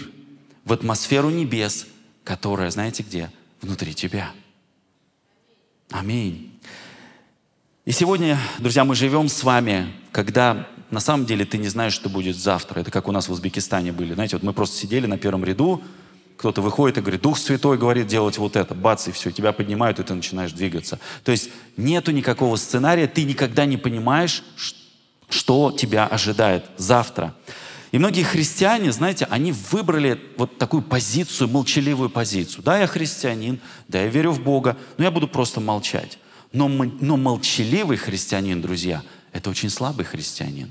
в 0.64 0.72
атмосферу 0.72 1.30
небес, 1.30 1.87
которая, 2.22 2.70
знаете 2.70 3.02
где? 3.02 3.30
Внутри 3.61 3.94
тебя. 3.94 4.33
Аминь. 5.90 6.59
И 7.85 7.92
сегодня, 7.92 8.38
друзья, 8.59 8.85
мы 8.85 8.94
живем 8.94 9.28
с 9.28 9.42
вами, 9.42 9.92
когда 10.12 10.68
на 10.90 11.00
самом 11.00 11.24
деле 11.24 11.44
ты 11.44 11.59
не 11.59 11.68
знаешь, 11.68 11.92
что 11.92 12.09
будет 12.09 12.37
завтра. 12.37 12.80
Это 12.80 12.90
как 12.90 13.09
у 13.09 13.12
нас 13.12 13.28
в 13.28 13.33
Узбекистане 13.33 13.92
были. 13.92 14.14
Знаете, 14.14 14.37
вот 14.37 14.42
мы 14.42 14.52
просто 14.52 14.76
сидели 14.76 15.06
на 15.06 15.18
первом 15.18 15.44
ряду, 15.44 15.83
кто-то 16.40 16.62
выходит 16.62 16.96
и 16.96 17.03
говорит, 17.03 17.20
Дух 17.20 17.37
Святой 17.37 17.76
говорит 17.76 18.07
делать 18.07 18.38
вот 18.38 18.57
это, 18.57 18.74
бац, 18.74 19.07
и 19.09 19.12
все, 19.12 19.31
тебя 19.31 19.53
поднимают, 19.53 20.00
и 20.00 20.03
ты 20.03 20.14
начинаешь 20.14 20.53
двигаться. 20.53 20.98
То 21.22 21.33
есть 21.33 21.50
нету 21.76 22.12
никакого 22.12 22.57
сценария, 22.57 23.07
ты 23.07 23.24
никогда 23.24 23.66
не 23.66 23.76
понимаешь, 23.76 24.42
что 25.29 25.70
тебя 25.70 26.07
ожидает 26.07 26.64
завтра. 26.79 27.35
И 27.92 27.98
многие 27.98 28.22
христиане, 28.22 28.90
знаете, 28.90 29.26
они 29.29 29.53
выбрали 29.53 30.18
вот 30.38 30.57
такую 30.57 30.81
позицию, 30.83 31.50
молчаливую 31.50 32.09
позицию. 32.09 32.64
Да, 32.64 32.79
я 32.79 32.87
христианин, 32.87 33.61
да, 33.88 34.00
я 34.00 34.07
верю 34.07 34.31
в 34.31 34.42
Бога, 34.42 34.79
но 34.96 35.05
я 35.05 35.11
буду 35.11 35.29
просто 35.29 35.61
молчать. 35.61 36.18
Но, 36.55 36.68
но 36.68 37.18
молчаливый 37.18 37.98
христианин, 37.98 38.62
друзья, 38.62 39.03
это 39.33 39.50
очень 39.50 39.68
слабый 39.68 40.07
христианин. 40.07 40.70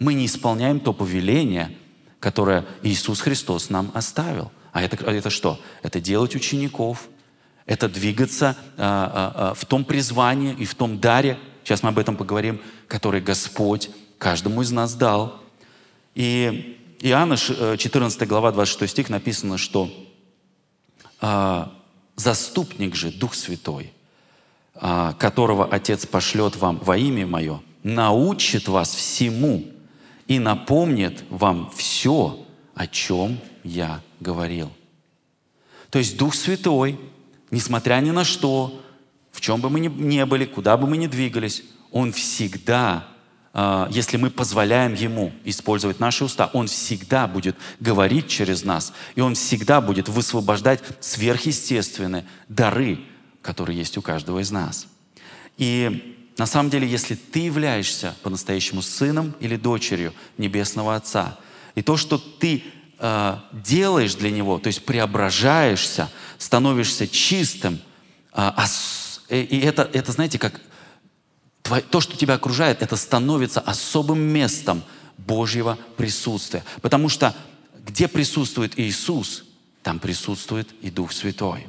Мы 0.00 0.14
не 0.14 0.26
исполняем 0.26 0.80
то 0.80 0.92
повеление, 0.92 1.70
которое 2.18 2.66
Иисус 2.82 3.20
Христос 3.20 3.70
нам 3.70 3.92
оставил– 3.94 4.50
а 4.72 4.82
это, 4.82 5.04
это 5.04 5.30
что? 5.30 5.60
Это 5.82 6.00
делать 6.00 6.34
учеников, 6.34 7.08
это 7.66 7.88
двигаться 7.88 8.56
а, 8.76 9.32
а, 9.36 9.50
а, 9.50 9.54
в 9.54 9.64
том 9.64 9.84
призвании 9.84 10.54
и 10.54 10.64
в 10.64 10.74
том 10.74 10.98
даре, 10.98 11.38
сейчас 11.64 11.82
мы 11.82 11.90
об 11.90 11.98
этом 11.98 12.16
поговорим, 12.16 12.60
который 12.88 13.20
Господь 13.20 13.90
каждому 14.18 14.62
из 14.62 14.70
нас 14.70 14.94
дал. 14.94 15.40
И 16.14 16.78
Иоанна 17.00 17.36
14 17.36 18.22
э, 18.22 18.26
глава 18.26 18.52
26 18.52 18.92
стих 18.92 19.08
написано, 19.08 19.56
что 19.56 19.90
а, 21.20 21.72
«Заступник 22.16 22.94
же, 22.94 23.10
Дух 23.10 23.34
Святой, 23.34 23.92
а, 24.74 25.14
которого 25.14 25.66
Отец 25.66 26.06
пошлет 26.06 26.56
вам 26.56 26.78
во 26.78 26.96
имя 26.96 27.26
Мое, 27.26 27.60
научит 27.82 28.68
вас 28.68 28.94
всему 28.94 29.64
и 30.26 30.38
напомнит 30.38 31.24
вам 31.30 31.70
все, 31.74 32.44
о 32.74 32.86
чем 32.86 33.38
я 33.64 34.00
говорил. 34.20 34.70
То 35.90 35.98
есть 35.98 36.16
Дух 36.16 36.34
Святой, 36.34 36.98
несмотря 37.50 38.00
ни 38.00 38.10
на 38.10 38.24
что, 38.24 38.80
в 39.32 39.40
чем 39.40 39.60
бы 39.60 39.70
мы 39.70 39.80
ни 39.80 40.22
были, 40.22 40.44
куда 40.44 40.76
бы 40.76 40.86
мы 40.86 40.96
ни 40.96 41.06
двигались, 41.06 41.64
Он 41.90 42.12
всегда, 42.12 43.08
а, 43.52 43.88
если 43.90 44.16
мы 44.16 44.30
позволяем 44.30 44.94
Ему 44.94 45.32
использовать 45.44 45.98
наши 45.98 46.24
уста, 46.24 46.50
Он 46.52 46.68
всегда 46.68 47.26
будет 47.26 47.56
говорить 47.80 48.28
через 48.28 48.64
нас, 48.64 48.92
и 49.14 49.20
Он 49.20 49.34
всегда 49.34 49.80
будет 49.80 50.08
высвобождать 50.08 50.80
сверхъестественные 51.00 52.24
дары, 52.48 53.00
которые 53.42 53.78
есть 53.78 53.98
у 53.98 54.02
каждого 54.02 54.40
из 54.40 54.50
нас. 54.50 54.86
И 55.56 56.16
на 56.38 56.46
самом 56.46 56.70
деле, 56.70 56.88
если 56.88 57.16
ты 57.16 57.40
являешься 57.40 58.14
по-настоящему 58.22 58.82
сыном 58.82 59.34
или 59.40 59.56
дочерью 59.56 60.14
Небесного 60.38 60.96
Отца, 60.96 61.38
и 61.74 61.82
то, 61.82 61.96
что 61.96 62.18
ты 62.18 62.62
э, 63.00 63.36
делаешь 63.52 64.14
для 64.14 64.30
Него, 64.30 64.58
то 64.58 64.68
есть 64.68 64.84
преображаешься, 64.84 66.10
становишься 66.38 67.08
чистым, 67.08 67.80
э, 68.32 68.50
ос, 68.56 69.22
и 69.28 69.60
это, 69.60 69.88
это, 69.92 70.12
знаете, 70.12 70.38
как 70.38 70.60
то, 71.90 72.00
что 72.00 72.16
тебя 72.16 72.34
окружает, 72.34 72.82
это 72.82 72.96
становится 72.96 73.60
особым 73.60 74.20
местом 74.20 74.82
Божьего 75.18 75.78
присутствия. 75.96 76.64
Потому 76.82 77.08
что 77.08 77.34
где 77.86 78.08
присутствует 78.08 78.78
Иисус, 78.78 79.44
там 79.82 79.98
присутствует 79.98 80.68
и 80.82 80.90
Дух 80.90 81.12
Святой. 81.12 81.66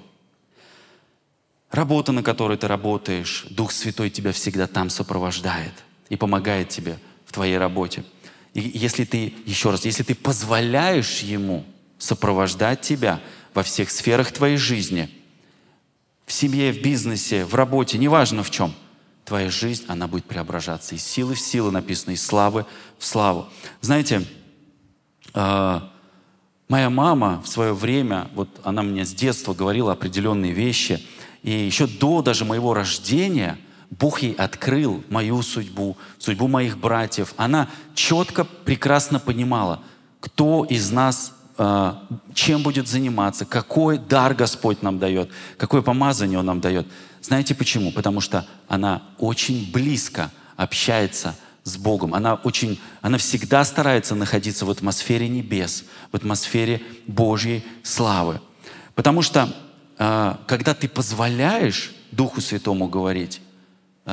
Работа, 1.69 2.11
на 2.11 2.23
которой 2.23 2.57
ты 2.57 2.67
работаешь, 2.67 3.45
Дух 3.49 3.71
Святой 3.71 4.09
тебя 4.09 4.31
всегда 4.33 4.67
там 4.67 4.89
сопровождает 4.89 5.73
и 6.09 6.17
помогает 6.17 6.69
тебе 6.69 6.99
в 7.25 7.31
твоей 7.31 7.57
работе. 7.57 8.03
И 8.53 8.61
если 8.61 9.05
ты, 9.05 9.33
еще 9.45 9.71
раз, 9.71 9.85
если 9.85 10.03
ты 10.03 10.15
позволяешь 10.15 11.19
Ему 11.19 11.65
сопровождать 11.97 12.81
тебя 12.81 13.21
во 13.53 13.63
всех 13.63 13.91
сферах 13.91 14.31
твоей 14.31 14.57
жизни, 14.57 15.09
в 16.25 16.33
семье, 16.33 16.71
в 16.71 16.81
бизнесе, 16.81 17.45
в 17.45 17.55
работе, 17.55 17.97
неважно 17.97 18.43
в 18.43 18.51
чем, 18.51 18.73
твоя 19.25 19.49
жизнь, 19.49 19.85
она 19.87 20.07
будет 20.07 20.25
преображаться. 20.25 20.95
Из 20.95 21.03
силы 21.03 21.35
в 21.35 21.39
силу 21.39 21.71
написано, 21.71 22.11
из 22.11 22.25
славы 22.25 22.65
в 22.97 23.05
славу. 23.05 23.47
Знаете, 23.81 24.25
а, 25.33 25.91
моя 26.67 26.89
мама 26.89 27.41
в 27.43 27.47
свое 27.47 27.73
время, 27.73 28.29
вот 28.33 28.61
она 28.63 28.81
мне 28.81 29.05
с 29.05 29.13
детства 29.13 29.53
говорила 29.53 29.91
определенные 29.93 30.53
вещи, 30.53 31.05
и 31.43 31.51
еще 31.51 31.87
до 31.87 32.21
даже 32.21 32.45
моего 32.45 32.73
рождения– 32.73 33.57
Бог 33.91 34.21
ей 34.21 34.33
открыл 34.33 35.03
мою 35.09 35.41
судьбу, 35.41 35.97
судьбу 36.17 36.47
моих 36.47 36.77
братьев. 36.77 37.33
Она 37.37 37.67
четко, 37.93 38.45
прекрасно 38.45 39.19
понимала, 39.19 39.83
кто 40.21 40.63
из 40.63 40.91
нас 40.91 41.33
э, 41.57 41.93
чем 42.33 42.63
будет 42.63 42.87
заниматься, 42.87 43.45
какой 43.45 43.97
дар 43.97 44.33
Господь 44.33 44.81
нам 44.81 44.97
дает, 44.97 45.29
какое 45.57 45.81
помазание 45.81 46.39
Он 46.39 46.45
нам 46.45 46.61
дает. 46.61 46.87
Знаете 47.21 47.53
почему? 47.53 47.91
Потому 47.91 48.21
что 48.21 48.47
она 48.69 49.03
очень 49.19 49.69
близко 49.71 50.31
общается 50.55 51.35
с 51.63 51.75
Богом. 51.75 52.15
Она, 52.15 52.35
очень, 52.35 52.79
она 53.01 53.17
всегда 53.17 53.63
старается 53.65 54.15
находиться 54.15 54.65
в 54.65 54.71
атмосфере 54.71 55.27
небес, 55.27 55.83
в 56.11 56.15
атмосфере 56.15 56.81
Божьей 57.07 57.63
славы. 57.83 58.39
Потому 58.95 59.21
что 59.21 59.53
э, 59.97 60.35
когда 60.47 60.73
ты 60.73 60.87
позволяешь 60.87 61.93
Духу 62.11 62.39
Святому 62.39 62.87
говорить, 62.87 63.41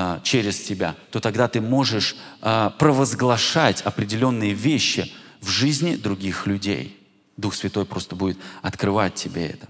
а, 0.00 0.20
через 0.22 0.60
тебя, 0.60 0.94
то 1.10 1.18
тогда 1.18 1.48
ты 1.48 1.60
можешь 1.60 2.14
а, 2.40 2.70
провозглашать 2.70 3.82
определенные 3.82 4.52
вещи 4.52 5.12
в 5.40 5.48
жизни 5.48 5.96
других 5.96 6.46
людей. 6.46 6.96
Дух 7.36 7.52
Святой 7.52 7.84
просто 7.84 8.14
будет 8.14 8.38
открывать 8.62 9.14
тебе 9.16 9.48
это. 9.48 9.66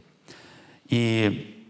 И 0.90 1.64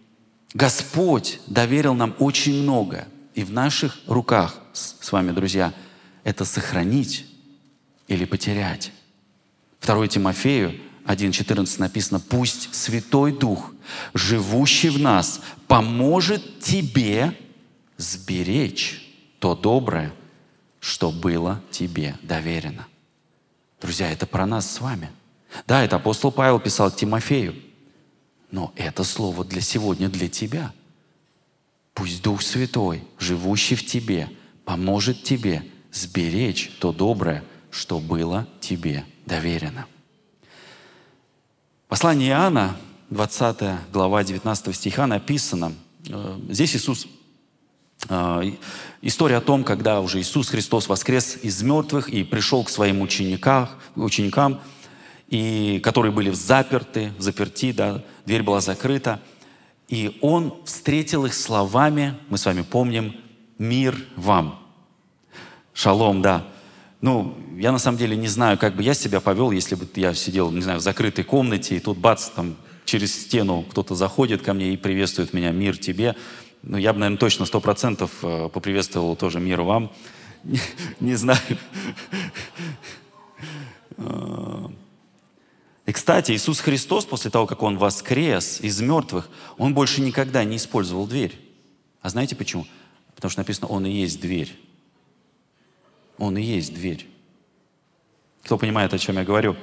Господь 0.54 1.38
доверил 1.46 1.94
нам 1.94 2.16
очень 2.18 2.60
много. 2.64 3.06
И 3.36 3.44
в 3.44 3.52
наших 3.52 3.96
руках 4.08 4.58
с 4.72 5.12
вами, 5.12 5.30
друзья, 5.30 5.72
это 6.24 6.44
сохранить 6.44 7.26
или 8.08 8.24
потерять. 8.24 8.90
2 9.82 10.08
Тимофею 10.08 10.74
1.14 11.06 11.78
написано, 11.78 12.18
«Пусть 12.18 12.74
Святой 12.74 13.30
Дух, 13.30 13.72
живущий 14.14 14.88
в 14.88 14.98
нас, 14.98 15.42
поможет 15.68 16.58
тебе 16.58 17.36
сберечь 17.98 19.04
то 19.40 19.54
доброе, 19.54 20.14
что 20.80 21.12
было 21.12 21.62
тебе 21.70 22.16
доверено. 22.22 22.86
Друзья, 23.80 24.10
это 24.10 24.26
про 24.26 24.46
нас 24.46 24.70
с 24.70 24.80
вами. 24.80 25.10
Да, 25.66 25.84
это 25.84 25.96
апостол 25.96 26.32
Павел 26.32 26.58
писал 26.58 26.90
к 26.90 26.96
Тимофею. 26.96 27.54
Но 28.50 28.72
это 28.76 29.04
слово 29.04 29.44
для 29.44 29.60
сегодня 29.60 30.08
для 30.08 30.28
тебя. 30.28 30.72
Пусть 31.92 32.22
Дух 32.22 32.42
Святой, 32.42 33.02
живущий 33.18 33.74
в 33.74 33.84
тебе, 33.84 34.30
поможет 34.64 35.22
тебе 35.22 35.64
сберечь 35.92 36.70
то 36.80 36.92
доброе, 36.92 37.44
что 37.70 37.98
было 37.98 38.46
тебе 38.60 39.04
доверено. 39.26 39.86
Послание 41.88 42.30
Иоанна 42.30 42.76
20 43.10 43.90
глава 43.92 44.22
19 44.22 44.74
стиха 44.74 45.06
написано, 45.06 45.74
э, 46.08 46.40
здесь 46.50 46.76
Иисус, 46.76 47.06
история 49.02 49.36
о 49.36 49.40
том, 49.40 49.64
когда 49.64 50.00
уже 50.00 50.20
Иисус 50.20 50.48
Христос 50.48 50.88
воскрес 50.88 51.38
из 51.42 51.62
мертвых 51.62 52.08
и 52.08 52.24
пришел 52.24 52.64
к 52.64 52.70
своим 52.70 53.00
ученикам, 53.02 53.68
ученикам 53.96 54.60
и, 55.28 55.80
которые 55.82 56.12
были 56.12 56.30
заперты, 56.30 57.12
в 57.18 57.22
заперти, 57.22 57.72
да, 57.72 58.02
дверь 58.24 58.42
была 58.42 58.60
закрыта. 58.60 59.20
И 59.88 60.18
Он 60.20 60.54
встретил 60.64 61.26
их 61.26 61.34
словами, 61.34 62.16
мы 62.28 62.38
с 62.38 62.46
вами 62.46 62.62
помним, 62.62 63.14
«Мир 63.58 63.96
вам». 64.16 64.60
Шалом, 65.74 66.22
да. 66.22 66.46
Ну, 67.00 67.36
я 67.56 67.72
на 67.72 67.78
самом 67.78 67.98
деле 67.98 68.16
не 68.16 68.28
знаю, 68.28 68.58
как 68.58 68.74
бы 68.74 68.82
я 68.82 68.94
себя 68.94 69.20
повел, 69.20 69.50
если 69.50 69.74
бы 69.74 69.86
я 69.94 70.14
сидел, 70.14 70.50
не 70.50 70.60
знаю, 70.60 70.80
в 70.80 70.82
закрытой 70.82 71.24
комнате, 71.24 71.76
и 71.76 71.80
тут 71.80 71.98
бац, 71.98 72.28
там 72.28 72.56
через 72.84 73.14
стену 73.14 73.64
кто-то 73.68 73.94
заходит 73.94 74.42
ко 74.42 74.54
мне 74.54 74.72
и 74.72 74.76
приветствует 74.76 75.32
меня 75.32 75.50
«Мир 75.50 75.76
тебе». 75.76 76.16
Ну, 76.68 76.76
я 76.76 76.92
бы, 76.92 76.98
наверное, 76.98 77.18
точно 77.18 77.46
сто 77.46 77.62
процентов 77.62 78.10
э, 78.22 78.50
поприветствовал 78.50 79.16
тоже 79.16 79.40
«Мир 79.40 79.62
вам». 79.62 79.90
Не, 81.00 81.14
знаю. 81.14 81.40
И, 85.86 85.92
кстати, 85.92 86.32
Иисус 86.32 86.60
Христос, 86.60 87.06
после 87.06 87.30
того, 87.30 87.46
как 87.46 87.62
Он 87.62 87.78
воскрес 87.78 88.60
из 88.60 88.82
мертвых, 88.82 89.30
Он 89.56 89.72
больше 89.72 90.02
никогда 90.02 90.44
не 90.44 90.56
использовал 90.58 91.06
дверь. 91.06 91.40
А 92.02 92.10
знаете 92.10 92.36
почему? 92.36 92.66
Потому 93.14 93.30
что 93.30 93.40
написано, 93.40 93.68
Он 93.68 93.86
и 93.86 93.90
есть 93.90 94.20
дверь. 94.20 94.54
Он 96.18 96.36
и 96.36 96.42
есть 96.42 96.74
дверь. 96.74 97.08
Кто 98.42 98.58
понимает, 98.58 98.92
о 98.92 98.98
чем 98.98 99.16
я 99.16 99.24
говорю? 99.24 99.56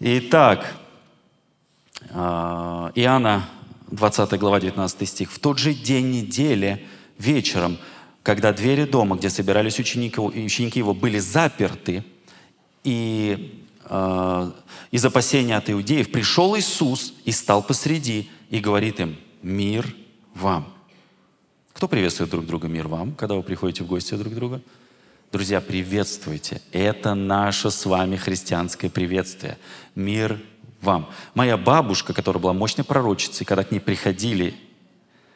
Итак, 0.00 0.74
а, 2.10 2.90
Иоанна 2.96 3.48
20 3.94 4.38
глава 4.38 4.60
19 4.60 5.08
стих. 5.08 5.30
«В 5.30 5.38
тот 5.38 5.58
же 5.58 5.72
день 5.72 6.10
недели 6.10 6.84
вечером, 7.18 7.78
когда 8.22 8.52
двери 8.52 8.84
дома, 8.84 9.16
где 9.16 9.30
собирались 9.30 9.78
ученики, 9.78 10.18
ученики 10.18 10.80
его, 10.80 10.94
были 10.94 11.18
заперты, 11.18 12.04
и 12.82 13.62
э, 13.84 14.50
из 14.90 15.04
опасения 15.04 15.56
от 15.56 15.70
иудеев 15.70 16.10
пришел 16.10 16.56
Иисус 16.56 17.14
и 17.24 17.32
стал 17.32 17.62
посреди 17.62 18.28
и 18.50 18.58
говорит 18.58 19.00
им, 19.00 19.16
мир 19.42 19.94
вам. 20.34 20.72
Кто 21.72 21.88
приветствует 21.88 22.30
друг 22.30 22.46
друга 22.46 22.68
мир 22.68 22.88
вам, 22.88 23.12
когда 23.12 23.34
вы 23.36 23.42
приходите 23.42 23.84
в 23.84 23.86
гости 23.86 24.14
друг 24.14 24.32
к 24.32 24.36
другу? 24.36 24.60
Друзья, 25.32 25.60
приветствуйте. 25.60 26.60
Это 26.72 27.14
наше 27.14 27.70
с 27.70 27.86
вами 27.86 28.16
христианское 28.16 28.90
приветствие. 28.90 29.58
Мир 29.94 30.40
вам. 30.84 31.08
Моя 31.34 31.56
бабушка, 31.56 32.12
которая 32.14 32.40
была 32.40 32.52
мощной 32.52 32.84
пророчицей, 32.84 33.44
когда 33.44 33.64
к 33.64 33.72
ней 33.72 33.80
приходили, 33.80 34.54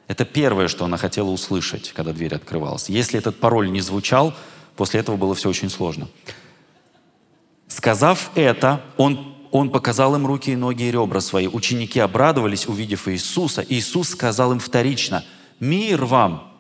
это 0.07 0.25
первое, 0.25 0.69
что 0.69 0.85
она 0.85 0.97
хотела 0.97 1.29
услышать, 1.29 1.93
когда 1.93 2.13
дверь 2.13 2.35
открывалась. 2.35 2.89
Если 2.89 3.19
этот 3.19 3.41
пароль 3.41 3.71
не 3.71 3.81
звучал, 3.81 4.35
после 4.77 5.01
этого 5.01 5.17
было 5.17 5.35
все 5.35 5.49
очень 5.49 5.69
сложно. 5.69 6.09
Сказав 7.69 8.31
это, 8.35 8.83
он, 8.97 9.37
он 9.51 9.71
показал 9.71 10.15
им 10.17 10.27
руки 10.27 10.53
и 10.53 10.57
ноги 10.57 10.85
и 10.85 10.91
ребра 10.91 11.21
свои. 11.21 11.47
Ученики 11.47 12.01
обрадовались, 12.01 12.67
увидев 12.67 13.07
Иисуса. 13.09 13.65
Иисус 13.69 14.09
сказал 14.11 14.53
им 14.53 14.59
вторично, 14.59 15.25
«Мир 15.61 16.07
вам!» 16.07 16.55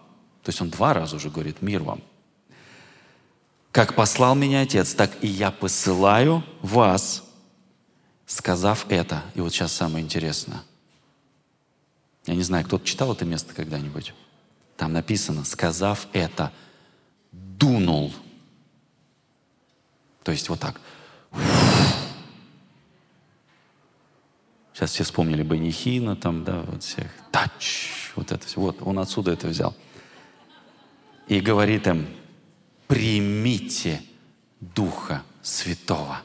То 0.44 0.50
есть 0.50 0.60
он 0.60 0.68
два 0.68 0.92
раза 0.92 1.16
уже 1.16 1.30
говорит, 1.30 1.62
«Мир 1.62 1.82
вам!» 1.82 2.02
«Как 3.72 3.94
послал 3.94 4.34
меня 4.34 4.60
Отец, 4.60 4.94
так 4.94 5.12
и 5.22 5.26
я 5.26 5.50
посылаю 5.50 6.44
вас» 6.60 7.27
сказав 8.28 8.84
это, 8.90 9.24
и 9.34 9.40
вот 9.40 9.52
сейчас 9.52 9.72
самое 9.72 10.04
интересное. 10.04 10.62
Я 12.26 12.34
не 12.34 12.42
знаю, 12.42 12.64
кто-то 12.66 12.84
читал 12.84 13.12
это 13.14 13.24
место 13.24 13.54
когда-нибудь? 13.54 14.12
Там 14.76 14.92
написано, 14.92 15.44
сказав 15.44 16.06
это, 16.12 16.52
дунул. 17.32 18.12
То 20.24 20.32
есть 20.32 20.50
вот 20.50 20.60
так. 20.60 20.78
Сейчас 24.74 24.92
все 24.92 25.04
вспомнили 25.04 25.42
Банихина, 25.42 26.14
там, 26.14 26.44
да, 26.44 26.60
вот 26.60 26.82
всех. 26.82 27.10
Тач, 27.32 28.12
вот 28.14 28.30
это 28.30 28.46
все. 28.46 28.60
Вот, 28.60 28.82
он 28.82 28.98
отсюда 28.98 29.32
это 29.32 29.48
взял. 29.48 29.74
И 31.28 31.40
говорит 31.40 31.86
им, 31.86 32.06
примите 32.86 34.02
Духа 34.60 35.22
Святого. 35.42 36.20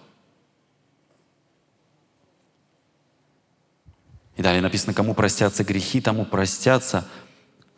И 4.36 4.42
далее 4.42 4.62
написано, 4.62 4.94
кому 4.94 5.14
простятся 5.14 5.64
грехи, 5.64 6.02
тому 6.02 6.26
простятся, 6.26 7.08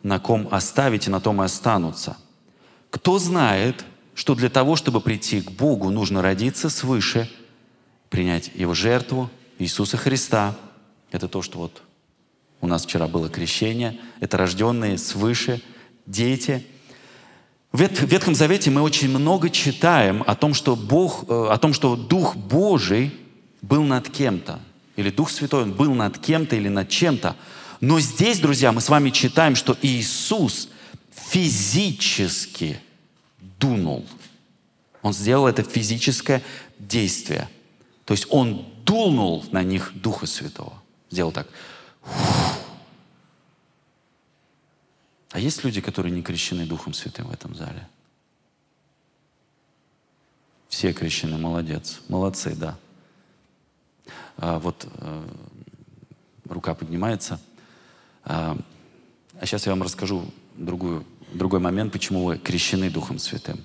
на 0.02 0.18
ком 0.18 0.48
оставите, 0.50 1.10
на 1.10 1.20
том 1.20 1.42
и 1.42 1.44
останутся. 1.44 2.16
Кто 2.90 3.18
знает, 3.18 3.84
что 4.14 4.34
для 4.34 4.48
того, 4.48 4.76
чтобы 4.76 5.00
прийти 5.00 5.42
к 5.42 5.50
Богу, 5.50 5.90
нужно 5.90 6.22
родиться 6.22 6.70
свыше, 6.70 7.30
принять 8.08 8.50
Его 8.54 8.72
жертву, 8.72 9.30
Иисуса 9.58 9.96
Христа. 9.96 10.54
Это 11.10 11.28
то, 11.28 11.42
что 11.42 11.58
вот 11.58 11.82
у 12.60 12.66
нас 12.66 12.84
вчера 12.84 13.06
было 13.06 13.28
крещение. 13.28 13.98
Это 14.20 14.36
рожденные 14.38 14.96
свыше 14.96 15.60
дети. 16.06 16.64
В 17.72 17.80
Ветхом 17.80 18.34
Завете 18.34 18.70
мы 18.70 18.80
очень 18.80 19.10
много 19.10 19.50
читаем 19.50 20.24
о 20.26 20.34
том, 20.34 20.54
что, 20.54 20.76
Бог, 20.76 21.24
э, 21.28 21.48
о 21.50 21.58
том, 21.58 21.74
что 21.74 21.96
Дух 21.96 22.36
Божий 22.36 23.12
был 23.60 23.82
над 23.82 24.08
кем-то 24.08 24.60
или 24.96 25.10
Дух 25.10 25.30
Святой, 25.30 25.62
Он 25.62 25.72
был 25.72 25.94
над 25.94 26.18
кем-то 26.18 26.56
или 26.56 26.68
над 26.68 26.88
чем-то. 26.88 27.36
Но 27.80 28.00
здесь, 28.00 28.40
друзья, 28.40 28.72
мы 28.72 28.80
с 28.80 28.88
вами 28.88 29.10
читаем, 29.10 29.54
что 29.54 29.76
Иисус 29.82 30.68
физически 31.10 32.80
дунул. 33.60 34.06
Он 35.02 35.12
сделал 35.12 35.46
это 35.46 35.62
физическое 35.62 36.42
действие. 36.78 37.48
То 38.04 38.14
есть 38.14 38.26
Он 38.30 38.66
дунул 38.84 39.44
на 39.52 39.62
них 39.62 39.92
Духа 39.94 40.26
Святого. 40.26 40.82
Сделал 41.10 41.32
так. 41.32 41.46
А 45.30 45.38
есть 45.38 45.64
люди, 45.64 45.80
которые 45.80 46.12
не 46.12 46.22
крещены 46.22 46.64
Духом 46.64 46.94
Святым 46.94 47.26
в 47.26 47.32
этом 47.32 47.54
зале? 47.54 47.86
Все 50.68 50.92
крещены, 50.92 51.36
молодец. 51.36 52.00
Молодцы, 52.08 52.54
да. 52.54 52.78
А, 54.36 54.58
вот 54.58 54.86
э, 54.92 55.28
рука 56.48 56.74
поднимается. 56.74 57.40
А, 58.24 58.58
а 59.40 59.46
сейчас 59.46 59.66
я 59.66 59.72
вам 59.72 59.82
расскажу 59.82 60.24
другую, 60.54 61.04
другой 61.32 61.60
момент, 61.60 61.92
почему 61.92 62.24
вы 62.24 62.38
крещены 62.38 62.90
Духом 62.90 63.18
Святым. 63.18 63.64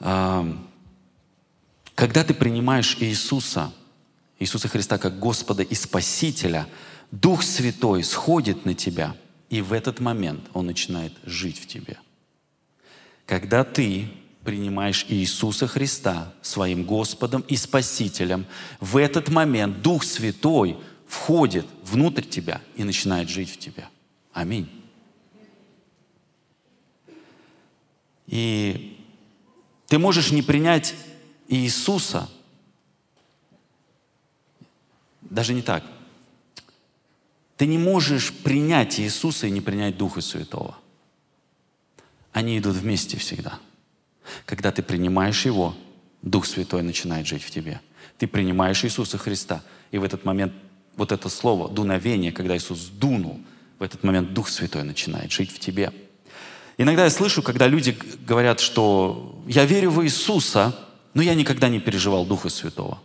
А, 0.00 0.46
когда 1.94 2.24
ты 2.24 2.34
принимаешь 2.34 2.96
Иисуса, 3.00 3.72
Иисуса 4.38 4.68
Христа 4.68 4.98
как 4.98 5.18
Господа 5.18 5.62
и 5.62 5.74
Спасителя, 5.74 6.66
Дух 7.10 7.42
Святой 7.42 8.02
сходит 8.02 8.64
на 8.64 8.74
тебя, 8.74 9.14
и 9.50 9.60
в 9.60 9.72
этот 9.72 10.00
момент 10.00 10.48
Он 10.54 10.66
начинает 10.66 11.12
жить 11.24 11.58
в 11.58 11.66
тебе. 11.66 11.98
Когда 13.26 13.64
ты 13.64 14.08
принимаешь 14.44 15.06
Иисуса 15.08 15.66
Христа 15.66 16.32
своим 16.42 16.84
Господом 16.84 17.42
и 17.42 17.56
Спасителем, 17.56 18.46
в 18.80 18.96
этот 18.96 19.28
момент 19.28 19.82
Дух 19.82 20.04
Святой 20.04 20.78
входит 21.06 21.66
внутрь 21.82 22.22
тебя 22.22 22.60
и 22.76 22.84
начинает 22.84 23.28
жить 23.28 23.50
в 23.50 23.58
тебя. 23.58 23.88
Аминь. 24.32 24.68
И 28.26 28.98
ты 29.86 29.98
можешь 29.98 30.32
не 30.32 30.42
принять 30.42 30.94
Иисуса, 31.48 32.28
даже 35.20 35.54
не 35.54 35.62
так. 35.62 35.84
Ты 37.56 37.66
не 37.66 37.78
можешь 37.78 38.32
принять 38.32 38.98
Иисуса 38.98 39.46
и 39.46 39.50
не 39.50 39.60
принять 39.60 39.96
Духа 39.96 40.20
Святого. 40.20 40.76
Они 42.32 42.58
идут 42.58 42.76
вместе 42.76 43.18
всегда– 43.18 43.60
когда 44.46 44.70
ты 44.70 44.82
принимаешь 44.82 45.44
Его, 45.44 45.74
Дух 46.22 46.46
Святой 46.46 46.82
начинает 46.82 47.26
жить 47.26 47.42
в 47.42 47.50
тебе. 47.50 47.80
Ты 48.18 48.26
принимаешь 48.26 48.84
Иисуса 48.84 49.18
Христа, 49.18 49.62
и 49.90 49.98
в 49.98 50.04
этот 50.04 50.24
момент 50.24 50.52
вот 50.96 51.12
это 51.12 51.28
слово 51.28 51.68
«дуновение», 51.68 52.32
когда 52.32 52.56
Иисус 52.56 52.86
дунул, 52.86 53.40
в 53.78 53.82
этот 53.82 54.04
момент 54.04 54.32
Дух 54.32 54.48
Святой 54.48 54.84
начинает 54.84 55.32
жить 55.32 55.50
в 55.50 55.58
тебе. 55.58 55.92
Иногда 56.78 57.04
я 57.04 57.10
слышу, 57.10 57.42
когда 57.42 57.66
люди 57.66 57.96
говорят, 58.26 58.60
что 58.60 59.42
«я 59.46 59.64
верю 59.64 59.90
в 59.90 60.04
Иисуса, 60.04 60.76
но 61.14 61.22
я 61.22 61.34
никогда 61.34 61.68
не 61.68 61.80
переживал 61.80 62.24
Духа 62.24 62.48
Святого». 62.48 63.00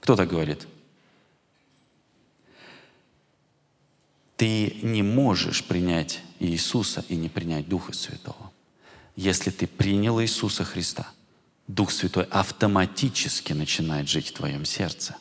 Кто 0.00 0.16
так 0.16 0.28
говорит? 0.28 0.66
Ты 4.36 4.76
не 4.82 5.02
можешь 5.02 5.64
принять 5.64 6.20
Иисуса 6.38 7.04
и 7.08 7.16
не 7.16 7.28
принять 7.28 7.68
Духа 7.68 7.92
Святого 7.92 8.47
если 9.18 9.50
ты 9.50 9.66
принял 9.66 10.22
Иисуса 10.22 10.62
Христа, 10.62 11.08
Дух 11.66 11.90
Святой 11.90 12.22
автоматически 12.30 13.52
начинает 13.52 14.08
жить 14.08 14.28
в 14.28 14.32
твоем 14.32 14.64
сердце. 14.64 15.16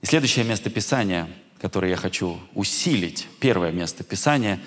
И 0.00 0.06
следующее 0.06 0.46
место 0.46 0.70
Писания, 0.70 1.28
которое 1.60 1.90
я 1.90 1.96
хочу 1.96 2.38
усилить, 2.54 3.28
первое 3.40 3.72
место 3.72 4.04
Писания, 4.04 4.58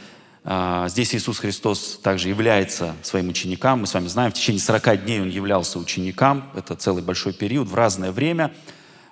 а, 0.44 0.88
здесь 0.88 1.16
Иисус 1.16 1.40
Христос 1.40 2.00
также 2.04 2.30
является 2.30 2.96
своим 3.02 3.30
ученикам. 3.30 3.80
Мы 3.80 3.88
с 3.88 3.96
вами 3.96 4.08
знаем, 4.08 4.30
в 4.30 4.36
течение 4.36 4.62
40 4.62 5.04
дней 5.04 5.20
Он 5.20 5.30
являлся 5.30 5.80
ученикам. 5.80 6.52
Это 6.54 6.76
целый 6.76 7.02
большой 7.02 7.34
период, 7.34 7.68
в 7.68 7.74
разное 7.74 8.12
время. 8.12 8.54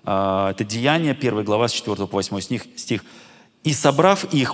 А, 0.03 0.51
это 0.51 0.63
Деяние, 0.63 1.15
1 1.15 1.43
глава, 1.43 1.67
с 1.67 1.71
4 1.71 2.05
по 2.05 2.17
8 2.17 2.39
стих. 2.41 2.67
стих. 2.75 3.03
«И 3.63 3.73
собрав 3.73 4.31
их, 4.31 4.53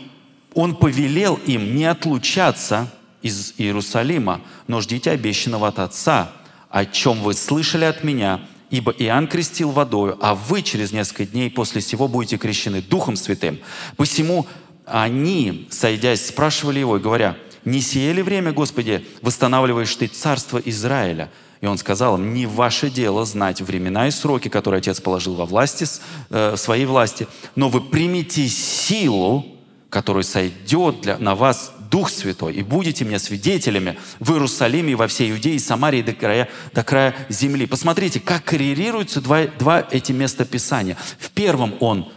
Он 0.54 0.78
повелел 0.78 1.36
им 1.46 1.76
не 1.76 1.84
отлучаться 1.84 2.90
из 3.26 3.56
Иерусалима, 3.58 4.42
но 4.68 4.82
ждите 4.82 5.10
обещанного 5.10 5.70
от 5.70 5.80
Отца, 5.80 6.32
о 6.70 6.86
чем 6.86 7.22
вы 7.22 7.34
слышали 7.34 7.84
от 7.84 8.04
Меня, 8.04 8.42
ибо 8.70 8.92
Иоанн 8.92 9.28
крестил 9.28 9.72
водою, 9.72 10.16
а 10.22 10.36
вы 10.36 10.62
через 10.62 10.92
несколько 10.92 11.26
дней 11.26 11.50
после 11.50 11.82
сего 11.82 12.08
будете 12.08 12.38
крещены 12.38 12.84
Духом 12.84 13.16
Святым. 13.16 13.58
Посему 13.98 14.46
они, 14.86 15.68
сойдясь, 15.72 16.28
спрашивали 16.28 16.78
его, 16.78 17.00
говоря, 17.00 17.36
«Не 17.64 17.82
сие 17.82 18.14
ли 18.14 18.22
время, 18.22 18.52
Господи, 18.52 19.04
восстанавливаешь 19.24 19.96
Ты 19.96 20.06
царство 20.06 20.60
Израиля?» 20.60 21.32
И 21.62 21.66
он 21.66 21.80
сказал 21.80 22.18
им, 22.18 22.32
не 22.32 22.46
ваше 22.46 22.92
дело 22.92 23.26
знать 23.26 23.60
времена 23.60 24.08
и 24.08 24.12
сроки, 24.12 24.50
которые 24.50 24.80
Отец 24.80 25.02
положил 25.02 25.34
во 25.34 25.48
власти, 25.48 25.88
э, 26.30 26.56
своей 26.58 26.86
власти, 26.86 27.28
но 27.56 27.70
вы 27.70 27.82
примите 27.82 28.48
силу, 28.48 29.48
которая 29.90 30.24
сойдет 30.24 31.02
для, 31.02 31.18
на 31.18 31.34
вас 31.34 31.74
Дух 31.96 32.10
Святой, 32.10 32.54
и 32.56 32.62
будете 32.62 33.06
мне 33.06 33.20
свидетелями 33.20 33.98
в 34.20 34.34
Иерусалиме 34.34 34.98
во 34.98 35.08
всей 35.08 35.32
Иудее 35.32 35.56
и 35.56 35.60
Самарии 35.60 36.02
до 36.02 36.12
края, 36.12 36.50
до 36.74 36.84
края 36.84 37.16
земли. 37.30 37.66
Посмотрите, 37.66 38.20
как 38.20 38.44
коррелируются 38.44 39.22
два, 39.22 39.48
два 39.48 39.88
эти 39.90 40.12
места 40.12 40.44
Писания. 40.44 40.98
В 41.18 41.30
первом 41.30 41.76
он 41.80 42.12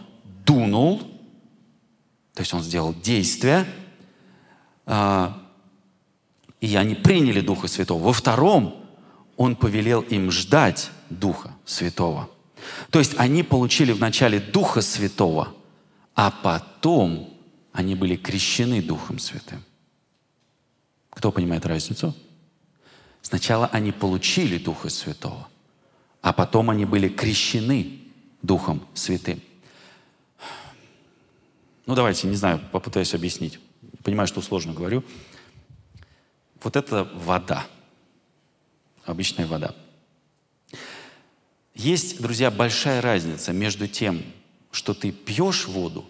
дунул, 0.45 0.99
то 2.33 2.41
есть 2.41 2.53
он 2.53 2.61
сделал 2.61 2.93
действие, 2.93 3.65
а, 4.85 5.41
и 6.59 6.75
они 6.75 6.95
приняли 6.95 7.39
Духа 7.39 7.69
Святого. 7.69 8.03
Во 8.03 8.11
втором 8.11 8.85
он 9.37 9.55
повелел 9.55 10.01
им 10.01 10.29
ждать 10.29 10.89
Духа 11.09 11.53
Святого. 11.63 12.29
То 12.89 12.99
есть 12.99 13.13
они 13.15 13.43
получили 13.43 13.93
вначале 13.93 14.41
Духа 14.41 14.81
Святого, 14.81 15.53
а 16.15 16.31
потом 16.31 17.33
они 17.71 17.95
были 17.95 18.17
крещены 18.17 18.81
Духом 18.81 19.19
Святым. 19.19 19.63
Кто 21.09 21.31
понимает 21.31 21.65
разницу? 21.65 22.15
Сначала 23.21 23.67
они 23.67 23.91
получили 23.91 24.57
Духа 24.57 24.89
Святого, 24.89 25.47
а 26.21 26.33
потом 26.33 26.69
они 26.69 26.85
были 26.85 27.09
крещены 27.09 27.99
Духом 28.41 28.85
Святым. 28.93 29.41
Ну, 31.85 31.95
давайте, 31.95 32.27
не 32.27 32.35
знаю, 32.35 32.61
попытаюсь 32.71 33.13
объяснить. 33.13 33.59
Понимаю, 34.03 34.27
что 34.27 34.41
сложно 34.41 34.73
говорю. 34.73 35.03
Вот 36.61 36.75
это 36.75 37.05
вода. 37.15 37.65
Обычная 39.05 39.47
вода. 39.47 39.73
Есть, 41.73 42.21
друзья, 42.21 42.51
большая 42.51 43.01
разница 43.01 43.53
между 43.53 43.87
тем, 43.87 44.21
что 44.71 44.93
ты 44.93 45.11
пьешь 45.11 45.65
воду, 45.67 46.07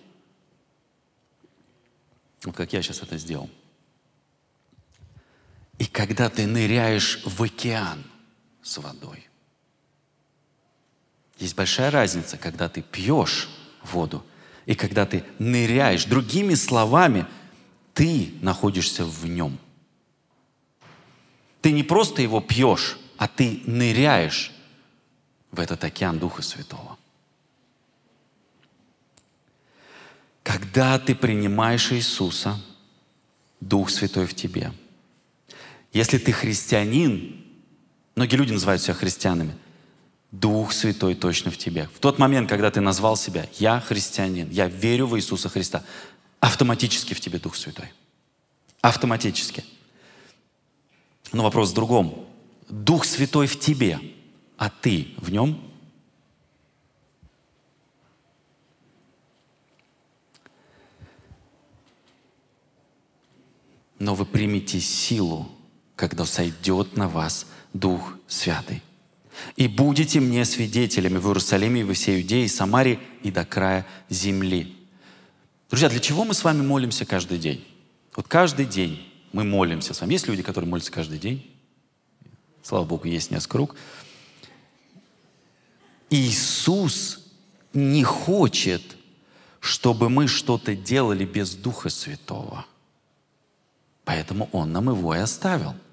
вот 2.43 2.55
как 2.55 2.73
я 2.73 2.81
сейчас 2.81 3.01
это 3.01 3.17
сделал, 3.17 3.49
и 5.79 5.85
когда 5.85 6.29
ты 6.29 6.45
ныряешь 6.45 7.21
в 7.25 7.41
океан 7.41 8.03
с 8.61 8.77
водой. 8.77 9.27
Есть 11.37 11.55
большая 11.55 11.89
разница, 11.89 12.37
когда 12.37 12.67
ты 12.67 12.81
пьешь 12.81 13.49
воду 13.83 14.23
и 14.65 14.75
когда 14.75 15.05
ты 15.05 15.23
ныряешь, 15.39 16.03
другими 16.03 16.53
словами, 16.53 17.25
ты 17.93 18.33
находишься 18.41 19.05
в 19.05 19.25
нем. 19.25 19.57
Ты 21.61 21.71
не 21.71 21.83
просто 21.83 22.21
его 22.21 22.41
пьешь, 22.41 22.99
а 23.17 23.29
ты 23.29 23.61
ныряешь 23.65 24.51
в 25.51 25.59
этот 25.61 25.83
океан 25.83 26.19
Духа 26.19 26.41
Святого. 26.41 26.97
Когда 30.43 30.99
ты 30.99 31.15
принимаешь 31.15 31.91
Иисуса, 31.93 32.61
Дух 33.61 33.89
Святой 33.89 34.25
в 34.25 34.35
тебе. 34.35 34.73
Если 35.91 36.17
ты 36.17 36.31
христианин, 36.31 37.43
многие 38.15 38.35
люди 38.35 38.53
называют 38.53 38.81
себя 38.81 38.93
христианами– 38.93 39.55
Дух 40.31 40.73
Святой 40.73 41.15
точно 41.15 41.49
в 41.49 41.57
тебе. 41.57 41.89
В 41.93 41.99
тот 41.99 42.19
момент, 42.19 42.49
когда 42.49 42.69
ты 42.69 42.81
назвал 42.81 43.17
себя 43.17 43.47
«Я 43.57 43.79
христианин», 43.79 44.49
«Я 44.51 44.67
верю 44.67 45.07
в 45.07 45.17
Иисуса 45.17 45.49
Христа», 45.49 45.83
автоматически 46.39 47.15
в 47.15 47.19
тебе 47.19 47.39
Дух 47.39 47.55
Святой. 47.55 47.91
Автоматически. 48.81 49.65
Но 51.31 51.43
вопрос 51.43 51.71
в 51.71 51.73
другом. 51.73 52.27
Дух 52.69 53.05
Святой 53.05 53.47
в 53.47 53.59
тебе, 53.59 53.99
а 54.57 54.69
ты 54.69 55.15
в 55.17 55.31
нем? 55.31 55.59
Но 63.97 64.13
вы 64.13 64.25
примете 64.25 64.79
силу, 64.79 65.49
когда 65.99 66.25
сойдет 66.25 66.95
на 66.95 67.09
вас 67.09 67.45
Дух 67.73 68.13
Святый 68.25 68.81
и 69.57 69.67
будете 69.67 70.21
мне 70.21 70.45
свидетелями 70.45 71.17
в 71.17 71.27
Иерусалиме 71.27 71.81
и 71.81 71.83
во 71.83 71.93
всей 71.93 72.21
Иудее, 72.21 72.45
и 72.45 72.47
Самаре, 72.47 72.99
и 73.21 73.31
до 73.31 73.45
края 73.45 73.85
земли». 74.09 74.75
Друзья, 75.69 75.89
для 75.89 75.99
чего 75.99 76.23
мы 76.23 76.33
с 76.33 76.43
вами 76.43 76.61
молимся 76.61 77.05
каждый 77.05 77.37
день? 77.37 77.67
Вот 78.15 78.29
каждый 78.29 78.65
день 78.65 79.11
мы 79.33 79.43
молимся 79.43 79.93
с 79.93 79.99
вами. 79.99 80.13
Есть 80.13 80.27
люди, 80.27 80.41
которые 80.41 80.69
молятся 80.69 80.91
каждый 80.91 81.19
день? 81.19 81.45
Слава 82.63 82.85
Богу, 82.85 83.07
есть 83.07 83.29
несколько 83.29 83.57
рук. 83.57 83.75
Иисус 86.09 87.25
не 87.73 88.03
хочет, 88.03 88.81
чтобы 89.59 90.09
мы 90.09 90.27
что-то 90.27 90.75
делали 90.75 91.25
без 91.25 91.55
Духа 91.55 91.89
Святого. 91.89 92.65
Поэтому 94.05 94.49
Он 94.53 94.71
нам 94.71 94.89
его 94.89 95.13
и 95.13 95.19
оставил– 95.19 95.75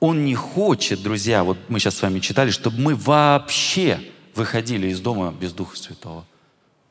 он 0.00 0.24
не 0.24 0.34
хочет, 0.34 1.02
друзья, 1.02 1.44
вот 1.44 1.58
мы 1.68 1.78
сейчас 1.78 1.96
с 1.96 2.02
вами 2.02 2.20
читали, 2.20 2.50
чтобы 2.50 2.78
мы 2.78 2.94
вообще 2.94 4.00
выходили 4.34 4.88
из 4.88 5.00
дома 5.00 5.32
без 5.32 5.52
Духа 5.52 5.76
Святого. 5.76 6.26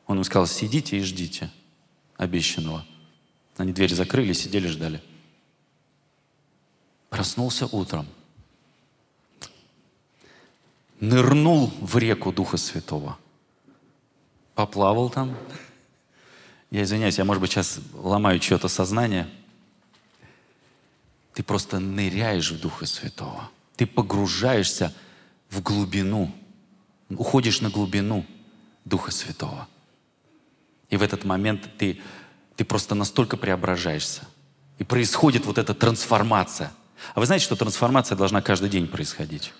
Он 0.06 0.18
им 0.18 0.24
сказал, 0.24 0.46
сидите 0.46 0.98
и 0.98 1.02
ждите 1.02 1.50
обещанного. 2.16 2.84
Они 3.56 3.72
дверь 3.72 3.94
закрыли, 3.94 4.32
сидели, 4.32 4.68
ждали. 4.68 5.02
Проснулся 7.10 7.66
утром. 7.66 8.06
Нырнул 11.00 11.72
в 11.80 11.96
реку 11.98 12.32
Духа 12.32 12.56
Святого. 12.56 13.18
Поплавал 14.54 15.10
там. 15.10 15.36
Я 16.70 16.82
извиняюсь, 16.82 17.18
я, 17.18 17.24
может 17.24 17.40
быть, 17.40 17.52
сейчас 17.52 17.78
ломаю 17.94 18.38
чье-то 18.38 18.68
сознание– 18.68 19.28
ты 21.34 21.42
просто 21.42 21.80
ныряешь 21.80 22.52
в 22.52 22.60
Духа 22.60 22.86
Святого. 22.86 23.50
Ты 23.76 23.86
погружаешься 23.86 24.94
в 25.50 25.60
глубину, 25.60 26.30
уходишь 27.10 27.60
на 27.60 27.70
глубину 27.70 28.24
Духа 28.84 29.10
Святого. 29.10 29.68
И 30.90 30.96
в 30.96 31.02
этот 31.02 31.24
момент 31.24 31.68
ты, 31.76 32.00
ты 32.54 32.64
просто 32.64 32.94
настолько 32.94 33.36
преображаешься. 33.36 34.22
И 34.78 34.84
происходит 34.84 35.44
вот 35.44 35.58
эта 35.58 35.74
трансформация. 35.74 36.72
А 37.14 37.20
вы 37.20 37.26
знаете, 37.26 37.44
что 37.44 37.56
трансформация 37.56 38.16
должна 38.16 38.40
каждый 38.40 38.70
день 38.70 38.86
происходить? 38.86 39.52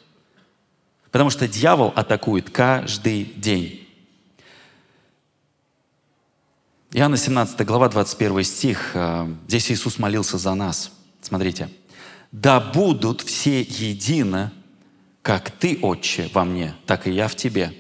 Потому 1.11 1.31
что 1.31 1.49
дьявол 1.49 1.93
атакует 1.97 2.51
каждый 2.51 3.25
день. 3.25 3.89
Иоанна 6.93 7.17
17 7.17 7.67
глава, 7.67 7.89
21 7.89 8.45
стих. 8.45 8.93
Э, 8.95 9.29
здесь 9.49 9.73
Иисус 9.73 9.99
молился 9.99 10.39
за 10.39 10.55
нас– 10.55 10.93
Смотрите. 11.25 11.71
«Да 12.33 12.61
будут 12.61 13.23
все 13.23 13.63
едины, 13.63 14.51
как 15.23 15.51
Ты, 15.51 15.79
Отче, 15.81 16.29
во 16.35 16.45
мне, 16.45 16.75
так 16.85 17.07
и 17.07 17.13
я 17.13 17.29
в 17.29 17.35
Тебе. 17.35 17.73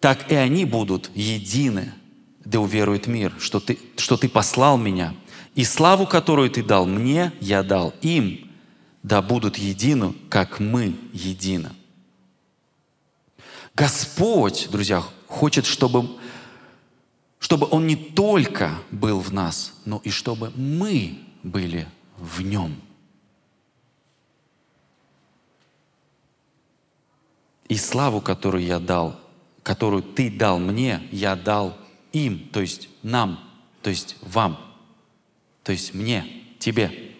Так 0.00 0.32
и 0.32 0.34
они 0.34 0.64
будут 0.64 1.12
едины, 1.14 1.92
да 2.44 2.58
уверует 2.58 3.06
мир, 3.06 3.32
что 3.38 3.60
ты, 3.60 3.78
что 3.96 4.16
ты 4.16 4.28
послал 4.28 4.78
меня. 4.78 5.14
И 5.54 5.62
славу, 5.62 6.06
которую 6.06 6.50
Ты 6.50 6.64
дал 6.64 6.86
мне, 6.86 7.32
я 7.40 7.62
дал 7.62 7.94
им, 8.02 8.50
да 9.04 9.22
будут 9.22 9.56
едины, 9.56 10.12
как 10.28 10.58
мы 10.58 10.96
едины». 11.12 11.70
Господь, 13.76 14.66
друзья, 14.72 15.04
хочет, 15.28 15.66
чтобы, 15.66 16.18
чтобы 17.38 17.68
Он 17.70 17.86
не 17.86 17.94
только 17.94 18.72
был 18.90 19.20
в 19.20 19.32
нас, 19.32 19.72
но 19.84 20.00
и 20.02 20.10
чтобы 20.10 20.50
мы 20.56 21.16
были 21.44 21.86
в 22.20 22.42
нем. 22.42 22.76
И 27.68 27.76
славу, 27.76 28.20
которую 28.20 28.64
я 28.64 28.78
дал, 28.78 29.18
которую 29.62 30.02
ты 30.02 30.30
дал 30.30 30.58
мне, 30.58 31.08
я 31.10 31.34
дал 31.34 31.76
им, 32.12 32.48
то 32.50 32.60
есть 32.60 32.88
нам, 33.02 33.40
то 33.82 33.90
есть 33.90 34.16
вам, 34.20 34.58
то 35.62 35.72
есть 35.72 35.94
мне, 35.94 36.26
тебе. 36.58 37.14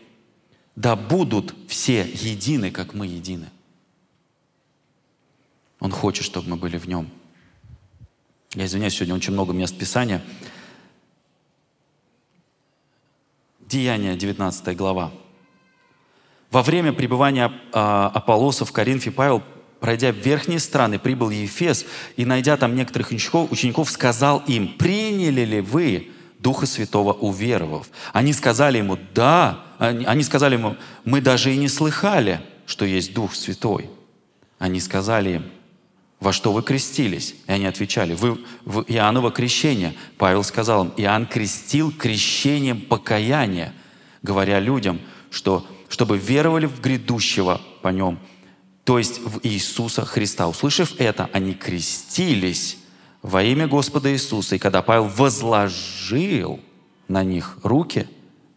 Да 0.76 0.96
будут 0.96 1.54
все 1.68 2.02
едины, 2.02 2.70
как 2.70 2.94
мы 2.94 3.06
едины. 3.06 3.50
Он 5.78 5.90
хочет, 5.90 6.24
чтобы 6.24 6.50
мы 6.50 6.56
были 6.56 6.76
в 6.78 6.86
нем. 6.88 7.10
Я 8.54 8.66
извиняюсь, 8.66 8.94
сегодня 8.94 9.14
очень 9.14 9.32
много 9.32 9.52
мест 9.52 9.76
Писания. 9.78 10.22
Деяние, 13.70 14.16
19 14.16 14.76
глава. 14.76 15.12
Во 16.50 16.60
время 16.64 16.92
пребывания 16.92 17.52
а, 17.72 18.10
Аполлоса 18.12 18.64
в 18.64 18.72
Коринфе 18.72 19.12
Павел, 19.12 19.44
пройдя 19.78 20.10
верхние 20.10 20.58
страны, 20.58 20.98
прибыл 20.98 21.28
в 21.28 21.30
Ефес 21.30 21.86
и, 22.16 22.24
найдя 22.24 22.56
там 22.56 22.74
некоторых 22.74 23.12
учеников, 23.12 23.52
учеников, 23.52 23.88
сказал 23.88 24.42
им, 24.48 24.76
«Приняли 24.76 25.44
ли 25.44 25.60
вы 25.60 26.10
Духа 26.40 26.66
Святого 26.66 27.12
уверовав?» 27.12 27.88
Они 28.12 28.32
сказали 28.32 28.78
ему, 28.78 28.98
«Да». 29.14 29.64
Они 29.78 30.24
сказали 30.24 30.54
ему, 30.54 30.76
«Мы 31.04 31.20
даже 31.20 31.54
и 31.54 31.56
не 31.56 31.68
слыхали, 31.68 32.40
что 32.66 32.84
есть 32.84 33.14
Дух 33.14 33.36
Святой». 33.36 33.88
Они 34.58 34.80
сказали 34.80 35.34
им, 35.36 35.44
во 36.20 36.34
что 36.34 36.52
вы 36.52 36.62
крестились? 36.62 37.34
И 37.46 37.52
они 37.52 37.64
отвечали, 37.64 38.14
вы 38.14 38.38
в 38.66 38.84
Иоанново 38.86 39.32
крещение. 39.32 39.94
Павел 40.18 40.44
сказал 40.44 40.84
им, 40.84 40.92
Иоанн 40.98 41.26
крестил 41.26 41.90
крещением 41.90 42.82
покаяния, 42.82 43.72
говоря 44.22 44.60
людям, 44.60 45.00
что 45.30 45.66
чтобы 45.88 46.18
веровали 46.18 46.66
в 46.66 46.80
грядущего 46.80 47.60
по 47.82 47.88
нем, 47.88 48.20
то 48.84 48.98
есть 48.98 49.20
в 49.20 49.40
Иисуса 49.42 50.04
Христа. 50.04 50.46
Услышав 50.46 50.94
это, 51.00 51.28
они 51.32 51.54
крестились 51.54 52.76
во 53.22 53.42
имя 53.42 53.66
Господа 53.66 54.12
Иисуса. 54.12 54.56
И 54.56 54.58
когда 54.58 54.82
Павел 54.82 55.06
возложил 55.06 56.60
на 57.08 57.24
них 57.24 57.58
руки, 57.62 58.06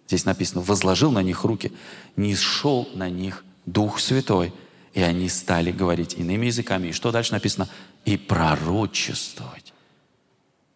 здесь 0.07 0.25
написано, 0.25 0.61
возложил 0.61 1.11
на 1.11 1.23
них 1.23 1.43
руки, 1.43 1.71
не 2.17 2.35
шел 2.35 2.87
на 2.93 3.09
них 3.09 3.45
Дух 3.65 3.99
Святой– 3.99 4.53
и 4.93 5.01
они 5.01 5.27
стали 5.27 5.71
говорить 5.71 6.13
иными 6.13 6.45
языками. 6.45 6.87
И 6.87 6.91
что 6.91 7.11
дальше 7.11 7.33
написано? 7.33 7.67
И 8.05 8.15
пророчествовать. 8.15 9.73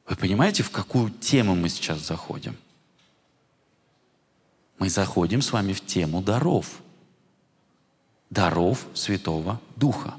Вы 0.07 0.15
понимаете, 0.15 0.63
в 0.63 0.71
какую 0.71 1.11
тему 1.11 1.55
мы 1.55 1.69
сейчас 1.69 1.99
заходим? 1.99 2.57
Мы 4.79 4.89
заходим 4.89 5.41
с 5.41 5.51
вами 5.51 5.73
в 5.73 5.85
тему 5.85 6.21
даров. 6.21 6.67
Даров 8.29 8.85
Святого 8.93 9.61
Духа. 9.75 10.15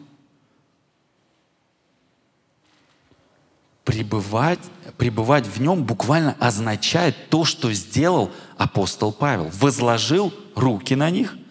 Пребывать, 3.84 4.60
пребывать 4.96 5.46
в 5.46 5.60
нем 5.60 5.82
буквально 5.82 6.36
означает 6.38 7.30
то, 7.30 7.44
что 7.44 7.72
сделал 7.72 8.30
апостол 8.56 9.12
Павел. 9.12 9.50
Возложил 9.54 10.32
руки 10.54 10.94
на 10.94 11.10
них– 11.10 11.36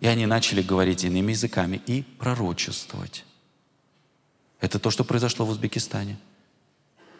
и 0.00 0.06
они 0.06 0.26
начали 0.26 0.62
говорить 0.62 1.04
иными 1.04 1.32
языками 1.32 1.80
и 1.86 2.02
пророчествовать. 2.02 3.24
Это 4.60 4.78
то, 4.78 4.90
что 4.90 5.04
произошло 5.04 5.44
в 5.44 5.50
Узбекистане. 5.50 6.18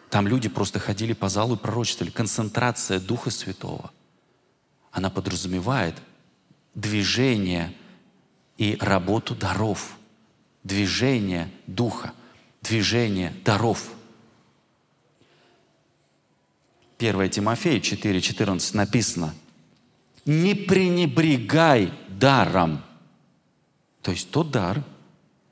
Там 0.09 0.27
люди 0.27 0.49
просто 0.49 0.79
ходили 0.79 1.13
по 1.13 1.29
залу 1.29 1.55
и 1.55 1.59
пророчествовали. 1.59 2.11
Концентрация 2.11 2.99
Духа 2.99 3.29
Святого. 3.29 3.91
Она 4.91 5.09
подразумевает 5.09 5.95
движение 6.73 7.73
и 8.57 8.77
работу 8.79 9.35
даров. 9.35 9.97
Движение 10.63 11.51
Духа. 11.67 12.13
Движение 12.61 13.33
даров. 13.45 13.91
1 16.97 17.29
Тимофея 17.29 17.79
4,14 17.79 18.75
написано– 18.75 19.33
не 20.29 20.53
пренебрегай 20.53 21.91
даром. 22.19 22.83
То 24.01 24.11
есть 24.11 24.29
тот 24.29 24.51
дар, 24.51 24.83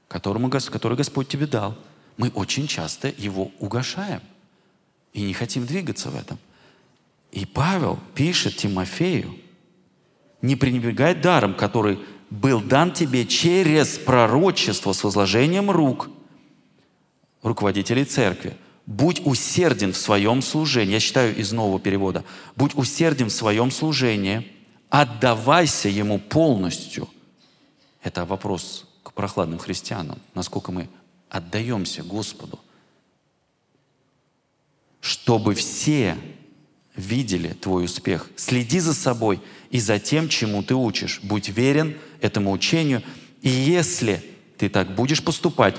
которому, 0.08 0.50
который 0.50 0.98
Господь 0.98 1.28
тебе 1.28 1.48
дал, 1.48 1.76
мы 2.18 2.30
очень 2.30 2.68
часто 2.68 3.14
его 3.18 3.52
угошаем 3.60 4.22
и 5.14 5.22
не 5.22 5.34
хотим 5.34 5.66
двигаться 5.66 6.10
в 6.10 6.16
этом. 6.16 6.38
И 7.32 7.46
Павел 7.46 8.00
пишет 8.16 8.58
Тимофею, 8.58 9.36
не 10.42 10.56
пренебрегай 10.56 11.16
даром, 11.16 11.56
который 11.56 12.00
был 12.30 12.62
дан 12.62 12.92
тебе 12.92 13.26
через 13.26 13.98
пророчество 13.98 14.94
с 14.94 15.04
возложением 15.04 15.72
рук 15.72 16.10
руководителей 17.42 18.06
церкви. 18.06 18.56
Будь 18.86 19.22
усерден 19.26 19.94
в 19.94 19.98
своем 19.98 20.42
служении. 20.42 20.94
Я 20.94 21.00
считаю 21.00 21.36
из 21.36 21.52
нового 21.52 21.80
перевода. 21.80 22.24
Будь 22.56 22.76
усерден 22.76 23.28
в 23.28 23.34
своем 23.34 23.72
служении– 23.72 24.52
Отдавайся 24.90 25.90
Ему 25.90 26.20
полностью. 26.20 27.10
Это 28.02 28.26
вопрос 28.26 28.86
к 29.04 29.14
прохладным 29.14 29.60
христианам. 29.60 30.20
Насколько 30.34 30.72
мы 30.72 30.90
отдаемся 31.30 32.04
Господу. 32.04 32.60
Чтобы 35.02 35.56
все 35.56 36.18
видели 36.96 37.50
твой 37.54 37.86
успех. 37.86 38.30
Следи 38.36 38.80
за 38.80 38.94
собой 38.94 39.42
и 39.70 39.80
за 39.80 40.00
тем, 40.00 40.30
чему 40.30 40.64
ты 40.64 40.74
учишь. 40.74 41.20
Будь 41.24 41.50
верен 41.50 41.98
этому 42.22 42.52
учению. 42.52 43.04
И 43.42 43.50
если 43.50 44.24
ты 44.58 44.70
так 44.70 44.96
будешь 44.96 45.24
поступать, 45.24 45.76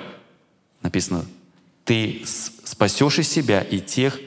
написано, 0.83 1.27
ты 1.85 2.23
спасешь 2.65 3.19
и 3.19 3.23
себя, 3.23 3.63
и 3.63 3.81
тех, 3.81 4.21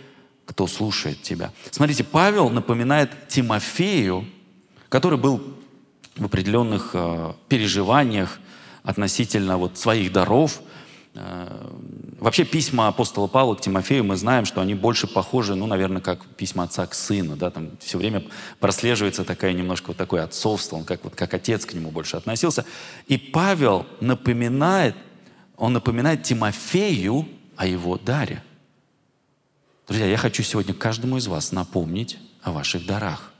кто 0.45 0.67
слушает 0.67 1.21
тебя. 1.21 1.53
Смотрите, 1.69 2.03
Павел 2.03 2.49
напоминает 2.49 3.29
Тимофею, 3.29 4.27
который 4.91 5.17
был 5.17 5.41
в 6.17 6.25
определенных 6.25 6.91
э, 6.93 7.33
переживаниях 7.47 8.39
относительно 8.83 9.57
вот 9.57 9.77
своих 9.77 10.11
даров. 10.11 10.59
Э, 11.13 11.69
вообще 12.19 12.43
письма 12.43 12.89
апостола 12.89 13.27
Павла 13.27 13.55
к 13.55 13.61
Тимофею, 13.61 14.03
мы 14.03 14.17
знаем, 14.17 14.43
что 14.43 14.59
они 14.59 14.75
больше 14.75 15.07
похожи, 15.07 15.55
ну, 15.55 15.65
наверное, 15.65 16.01
как 16.01 16.25
письма 16.35 16.65
отца 16.65 16.85
к 16.87 16.93
сыну, 16.93 17.37
да, 17.37 17.51
там 17.51 17.71
все 17.79 17.97
время 17.97 18.25
прослеживается 18.59 19.23
такая 19.23 19.53
немножко 19.53 19.87
вот 19.87 19.97
такое 19.97 20.25
отцовство, 20.25 20.75
он 20.75 20.83
как, 20.83 21.05
вот, 21.05 21.15
как 21.15 21.33
отец 21.33 21.65
к 21.65 21.73
нему 21.73 21.89
больше 21.89 22.17
относился. 22.17 22.65
И 23.07 23.17
Павел 23.17 23.85
напоминает, 24.01 24.97
он 25.55 25.71
напоминает 25.71 26.23
Тимофею 26.23 27.29
о 27.55 27.65
его 27.65 27.97
даре. 27.97 28.43
Друзья, 29.87 30.07
я 30.07 30.17
хочу 30.17 30.43
сегодня 30.43 30.73
каждому 30.73 31.15
из 31.15 31.27
вас 31.27 31.53
напомнить 31.53 32.17
о 32.43 32.51
ваших 32.51 32.85
дарах. 32.85 33.30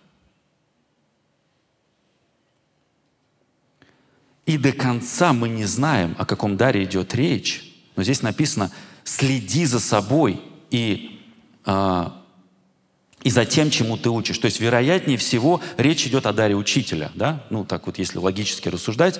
И 4.45 4.57
до 4.57 4.71
конца 4.71 5.33
мы 5.33 5.49
не 5.49 5.65
знаем, 5.65 6.15
о 6.17 6.25
каком 6.25 6.57
даре 6.57 6.83
идет 6.83 7.13
речь. 7.13 7.73
Но 7.95 8.03
здесь 8.03 8.21
написано, 8.21 8.71
следи 9.03 9.65
за 9.65 9.79
собой 9.79 10.41
и, 10.71 11.19
э, 11.65 12.09
и 13.23 13.29
за 13.29 13.45
тем, 13.45 13.69
чему 13.69 13.97
ты 13.97 14.09
учишь. 14.09 14.37
То 14.39 14.45
есть, 14.45 14.59
вероятнее 14.59 15.17
всего, 15.17 15.61
речь 15.77 16.07
идет 16.07 16.25
о 16.25 16.33
даре 16.33 16.55
учителя. 16.55 17.11
Да? 17.15 17.45
Ну, 17.49 17.65
так 17.65 17.85
вот, 17.85 17.99
если 17.99 18.17
логически 18.17 18.69
рассуждать. 18.69 19.19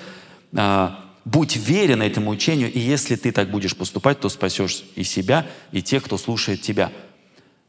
Э, 0.53 0.89
будь 1.23 1.55
верен 1.55 2.01
этому 2.01 2.31
учению, 2.31 2.71
и 2.71 2.79
если 2.79 3.15
ты 3.15 3.31
так 3.31 3.51
будешь 3.51 3.75
поступать, 3.75 4.19
то 4.19 4.29
спасешь 4.29 4.83
и 4.95 5.03
себя, 5.03 5.47
и 5.71 5.81
тех, 5.81 6.03
кто 6.03 6.17
слушает 6.17 6.61
тебя. 6.61 6.91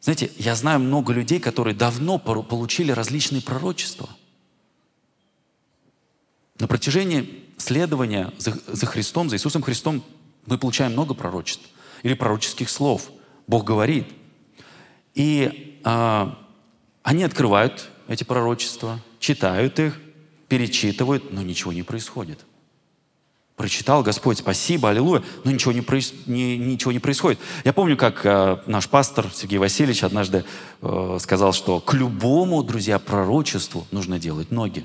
Знаете, 0.00 0.30
я 0.38 0.56
знаю 0.56 0.80
много 0.80 1.12
людей, 1.12 1.38
которые 1.38 1.74
давно 1.74 2.18
получили 2.18 2.90
различные 2.90 3.40
пророчества. 3.40 4.08
На 6.58 6.66
протяжении 6.66 7.41
следования 7.62 8.32
за, 8.38 8.58
за 8.66 8.86
Христом, 8.86 9.30
за 9.30 9.36
Иисусом 9.36 9.62
Христом, 9.62 10.02
мы 10.46 10.58
получаем 10.58 10.92
много 10.92 11.14
пророчеств 11.14 11.64
или 12.02 12.14
пророческих 12.14 12.68
слов. 12.68 13.10
Бог 13.46 13.64
говорит. 13.64 14.06
И 15.14 15.80
а, 15.84 16.38
они 17.02 17.22
открывают 17.22 17.88
эти 18.08 18.24
пророчества, 18.24 19.00
читают 19.18 19.78
их, 19.78 19.98
перечитывают, 20.48 21.32
но 21.32 21.42
ничего 21.42 21.72
не 21.72 21.82
происходит. 21.82 22.40
Прочитал 23.56 24.02
Господь, 24.02 24.38
спасибо, 24.38 24.90
аллилуйя, 24.90 25.22
но 25.44 25.50
ничего 25.50 25.72
не, 25.72 25.82
проис... 25.82 26.14
не, 26.26 26.56
ничего 26.56 26.90
не 26.90 26.98
происходит. 26.98 27.38
Я 27.64 27.72
помню, 27.72 27.96
как 27.96 28.24
э, 28.24 28.58
наш 28.66 28.88
пастор 28.88 29.30
Сергей 29.32 29.58
Васильевич 29.58 30.02
однажды 30.02 30.44
э, 30.80 31.18
сказал, 31.20 31.52
что 31.52 31.78
к 31.78 31.92
любому, 31.94 32.62
друзья, 32.62 32.98
пророчеству 32.98 33.86
нужно 33.90 34.18
делать 34.18 34.50
ноги 34.50 34.84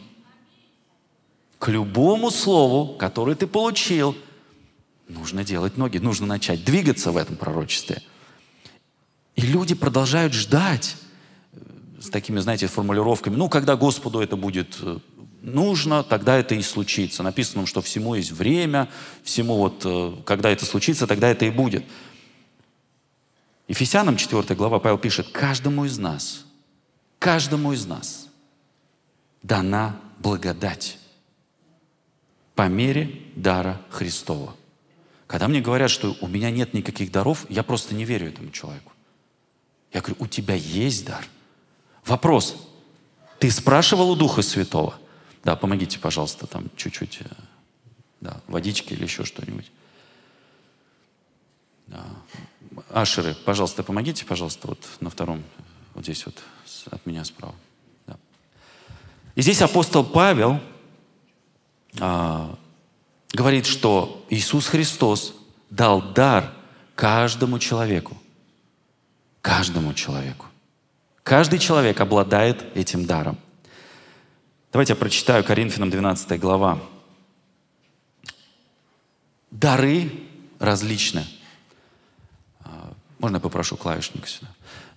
к 1.59 1.69
любому 1.69 2.31
слову, 2.31 2.95
которое 2.97 3.35
ты 3.35 3.47
получил, 3.47 4.15
нужно 5.07 5.43
делать 5.43 5.77
ноги, 5.77 5.97
нужно 5.97 6.27
начать 6.27 6.63
двигаться 6.63 7.11
в 7.11 7.17
этом 7.17 7.35
пророчестве. 7.35 8.01
И 9.35 9.41
люди 9.41 9.75
продолжают 9.75 10.33
ждать 10.33 10.95
э, 11.53 11.57
с 12.01 12.09
такими, 12.09 12.39
знаете, 12.39 12.67
формулировками, 12.67 13.35
ну, 13.35 13.49
когда 13.49 13.75
Господу 13.75 14.19
это 14.19 14.35
будет 14.35 14.77
э, 14.81 14.99
нужно, 15.41 16.03
тогда 16.03 16.37
это 16.37 16.55
и 16.55 16.61
случится. 16.61 17.23
Написано, 17.23 17.65
что 17.65 17.81
всему 17.81 18.15
есть 18.15 18.31
время, 18.31 18.89
всему 19.23 19.57
вот, 19.57 19.81
э, 19.85 20.13
когда 20.25 20.49
это 20.49 20.65
случится, 20.65 21.07
тогда 21.07 21.29
это 21.29 21.45
и 21.45 21.51
будет. 21.51 21.85
Ефесянам 23.67 24.15
4 24.17 24.55
глава 24.55 24.79
Павел 24.79 24.97
пишет, 24.97 25.29
каждому 25.29 25.85
из 25.85 25.97
нас, 25.97 26.45
каждому 27.19 27.73
из 27.73 27.85
нас 27.85 28.27
дана 29.43 29.99
благодать 30.19 30.97
по 32.57 32.67
мере 32.67 33.21
дара 33.35 33.79
Христова. 33.91 34.55
Когда 35.27 35.47
мне 35.47 35.61
говорят, 35.61 35.91
что 35.91 36.17
у 36.21 36.27
меня 36.27 36.49
нет 36.49 36.73
никаких 36.73 37.11
даров, 37.11 37.45
я 37.49 37.61
просто 37.61 37.93
не 37.93 38.03
верю 38.03 38.29
этому 38.29 38.49
человеку. 38.49 38.93
Я 39.93 40.01
говорю, 40.01 40.15
у 40.19 40.27
тебя 40.27 40.55
есть 40.55 41.05
дар. 41.05 41.23
Вопрос. 42.03 42.57
Ты 43.37 43.51
спрашивал 43.51 44.09
у 44.09 44.15
Духа 44.15 44.41
Святого? 44.41 44.95
Да, 45.43 45.55
помогите, 45.55 45.99
пожалуйста, 45.99 46.47
там 46.47 46.71
чуть-чуть, 46.75 47.19
э, 47.21 47.25
да, 48.21 48.41
водички 48.47 48.93
или 48.93 49.03
еще 49.03 49.23
что-нибудь. 49.23 49.71
Да. 51.85 52.03
Ашеры, 52.89 53.35
пожалуйста, 53.35 53.83
помогите, 53.83 54.25
пожалуйста, 54.25 54.67
вот 54.69 54.79
на 54.99 55.11
втором, 55.11 55.43
вот 55.93 56.05
здесь 56.05 56.25
вот 56.25 56.41
от 56.89 57.05
меня 57.05 57.23
справа. 57.23 57.53
Да. 58.07 58.17
И 59.35 59.41
здесь 59.43 59.61
апостол 59.61 60.03
Павел 60.03 60.59
говорит, 63.33 63.65
что 63.65 64.25
Иисус 64.29 64.67
Христос 64.67 65.33
дал 65.69 66.01
дар 66.01 66.53
каждому 66.95 67.59
человеку. 67.59 68.17
Каждому 69.41 69.93
человеку. 69.93 70.45
Каждый 71.23 71.59
человек 71.59 71.99
обладает 71.99 72.65
этим 72.75 73.05
даром. 73.05 73.37
Давайте 74.71 74.93
я 74.93 74.97
прочитаю 74.97 75.43
Коринфянам 75.43 75.89
12 75.89 76.39
глава. 76.39 76.79
Дары 79.51 80.11
различны. 80.59 81.25
А, 82.61 82.93
можно 83.19 83.37
я 83.37 83.41
попрошу 83.41 83.77
клавишника 83.77 84.27
сюда? 84.27 84.47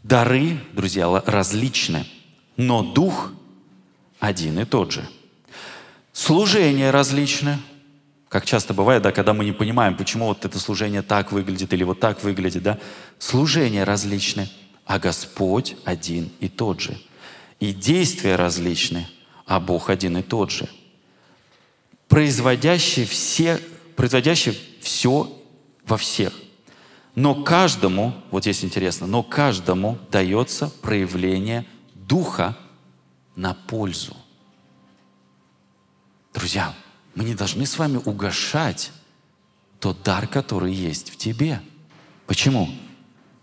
Дары, 0.03 0.59
друзья, 0.73 1.09
различны, 1.27 2.07
но 2.57 2.83
дух 2.83 3.33
один 4.19 4.59
и 4.59 4.65
тот 4.65 4.93
же. 4.93 5.09
Служения 6.21 6.91
различны. 6.91 7.57
Как 8.29 8.45
часто 8.45 8.75
бывает, 8.75 9.03
да, 9.03 9.11
когда 9.11 9.33
мы 9.33 9.43
не 9.43 9.53
понимаем, 9.53 9.97
почему 9.97 10.27
вот 10.27 10.45
это 10.45 10.59
служение 10.59 11.01
так 11.01 11.33
выглядит 11.33 11.73
или 11.73 11.83
вот 11.83 11.99
так 11.99 12.23
выглядит, 12.23 12.63
да. 12.63 12.79
Служения 13.19 13.85
различны, 13.85 14.51
а 14.85 14.99
Господь 14.99 15.77
один 15.87 16.31
и 16.39 16.51
тот 16.51 16.79
же. 16.83 17.01
И 17.59 17.73
действия 17.73 18.37
различны, 18.37 19.09
а 19.47 19.61
Бог 19.61 19.89
один 19.89 20.19
и 20.19 20.23
тот 20.23 20.51
же. 20.51 20.69
Производящий 22.07 23.07
все 23.07 23.59
производящий 23.97 24.61
все 24.83 25.27
во 25.87 25.97
всех. 25.97 26.35
Но 27.15 27.35
каждому, 27.35 28.13
вот 28.31 28.43
здесь 28.43 28.63
интересно, 28.63 29.07
но 29.07 29.23
каждому 29.23 29.99
дается 30.11 30.71
проявление 30.83 31.65
Духа 31.95 32.59
на 33.37 33.55
пользу. 33.55 34.15
Друзья, 36.33 36.75
мы 37.15 37.25
не 37.25 37.35
должны 37.35 37.67
с 37.67 37.77
вами 37.77 37.97
угошать 37.97 38.93
тот 39.81 40.03
дар, 40.03 40.29
который 40.29 40.73
есть 40.73 41.11
в 41.11 41.17
тебе. 41.17 41.61
Почему? 42.27 42.69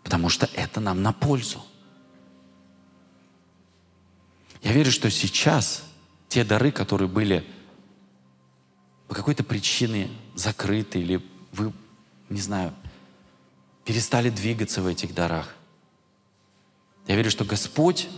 Потому 0.04 0.30
что 0.30 0.50
это 0.54 0.80
нам 0.80 1.02
на 1.02 1.12
пользу. 1.12 1.64
Я 4.62 4.72
верю, 4.72 4.92
что 4.92 5.10
сейчас 5.10 5.84
те 6.30 6.44
дары, 6.44 6.72
которые 6.72 7.10
были 7.10 7.46
по 9.08 9.16
какой-то 9.16 9.44
причине 9.44 10.10
закрыты 10.36 11.00
или 11.00 11.24
вы, 11.52 11.74
не 12.30 12.42
знаю, 12.42 12.74
перестали 13.86 14.30
двигаться 14.30 14.82
в 14.82 14.88
этих 14.88 15.14
дарах. 15.14 15.56
Я 17.08 17.16
верю, 17.16 17.32
что 17.32 17.46
Господь 17.46 18.10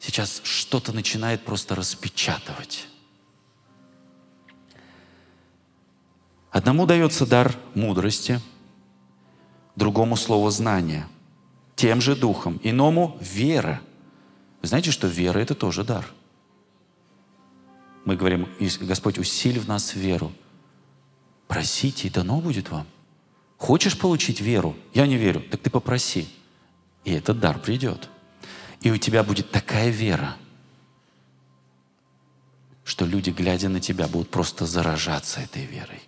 сейчас 0.00 0.40
что-то 0.44 0.92
начинает 0.92 1.44
просто 1.44 1.74
распечатывать. 1.74 2.86
Одному 6.56 6.86
дается 6.86 7.26
дар 7.26 7.54
мудрости, 7.74 8.40
другому 9.74 10.16
слово 10.16 10.50
знания, 10.50 11.06
тем 11.74 12.00
же 12.00 12.16
духом, 12.16 12.60
иному 12.62 13.18
вера. 13.20 13.80
Вы 14.62 14.68
знаете, 14.68 14.90
что 14.90 15.06
вера– 15.06 15.38
это 15.40 15.54
тоже 15.54 15.84
дар– 15.84 16.06
мы 18.06 18.14
говорим, 18.14 18.48
Господь, 18.82 19.18
усиль 19.18 19.58
в 19.58 19.66
нас 19.66 19.96
веру. 19.96 20.32
Просите, 21.48 22.06
и 22.06 22.10
дано 22.10 22.40
будет 22.40 22.70
вам. 22.70 22.86
Хочешь 23.58 23.98
получить 23.98 24.40
веру? 24.40 24.76
Я 24.94 25.08
не 25.08 25.16
верю. 25.16 25.42
Так 25.50 25.60
ты 25.60 25.70
попроси. 25.70 26.28
И 27.04 27.12
этот 27.12 27.40
дар 27.40 27.58
придет. 27.58 28.08
И 28.80 28.92
у 28.92 28.96
тебя 28.96 29.24
будет 29.24 29.50
такая 29.50 29.90
вера, 29.90 30.36
что 32.84 33.04
люди, 33.04 33.30
глядя 33.30 33.68
на 33.68 33.80
тебя, 33.80 34.06
будут 34.06 34.30
просто 34.30 34.66
заражаться 34.66 35.40
этой 35.40 35.66
верой. 35.66 36.00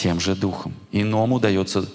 Тем 0.00 0.18
же 0.18 0.34
духом. 0.34 0.72
Иному 0.92 1.38
дается 1.38 1.86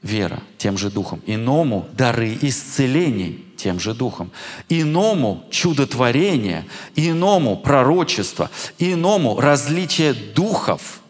вера 0.00 0.40
тем 0.56 0.78
же 0.78 0.90
духом. 0.90 1.20
Иному 1.26 1.86
дары 1.92 2.38
исцелений 2.40 3.44
тем 3.58 3.78
же 3.78 3.92
духом. 3.92 4.30
Иному 4.70 5.44
чудотворение, 5.50 6.64
иному 6.96 7.58
пророчество, 7.58 8.50
иному 8.78 9.38
различие 9.38 10.14
духов, 10.14 11.02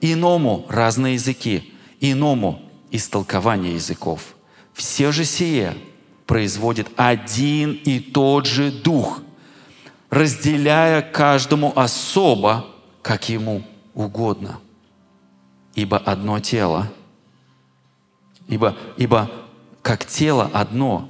иному 0.00 0.66
разные 0.68 1.14
языки, 1.14 1.72
иному 2.00 2.60
истолкование 2.90 3.74
языков. 3.74 4.34
Все 4.74 5.12
же 5.12 5.24
сие 5.24 5.76
производит 6.26 6.88
один 6.96 7.80
и 7.84 8.00
тот 8.00 8.46
же 8.46 8.72
дух, 8.72 9.22
разделяя 10.10 11.02
каждому 11.02 11.72
особо, 11.76 12.66
как 13.00 13.28
ему 13.28 13.62
угодно. 13.94 14.58
Ибо 15.74 15.98
одно 15.98 16.40
тело– 16.40 16.92
Ибо, 18.48 18.76
ибо 18.96 19.30
как 19.82 20.04
тело 20.04 20.50
одно, 20.52 21.08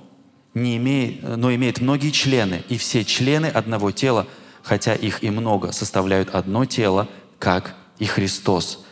не 0.54 0.76
имеет, 0.76 1.22
но 1.22 1.52
имеет 1.54 1.80
многие 1.80 2.10
члены, 2.10 2.62
и 2.68 2.76
все 2.76 3.04
члены 3.04 3.46
одного 3.46 3.90
тела, 3.90 4.26
хотя 4.62 4.94
их 4.94 5.24
и 5.24 5.30
много, 5.30 5.72
составляют 5.72 6.30
одно 6.34 6.64
тело, 6.66 7.08
как 7.38 7.74
и 7.98 8.04
Христос. 8.04 8.84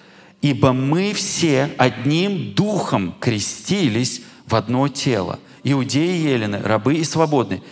Ибо 0.42 0.72
мы 0.72 1.12
все 1.12 1.70
одним 1.76 2.54
духом 2.54 3.14
крестились 3.20 4.22
в 4.46 4.54
одно 4.56 4.88
тело. 4.88 5.38
Иудеи 5.62 6.16
и 6.16 6.32
елены, 6.32 6.60
рабы 6.60 6.94
и 6.94 7.04
свободны. 7.04 7.62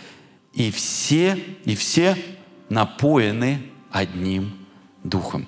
И 0.53 0.69
все, 0.71 1.37
и 1.65 1.75
все 1.75 2.15
напоены 2.69 3.63
одним 3.91 4.53
духом. 5.03 5.47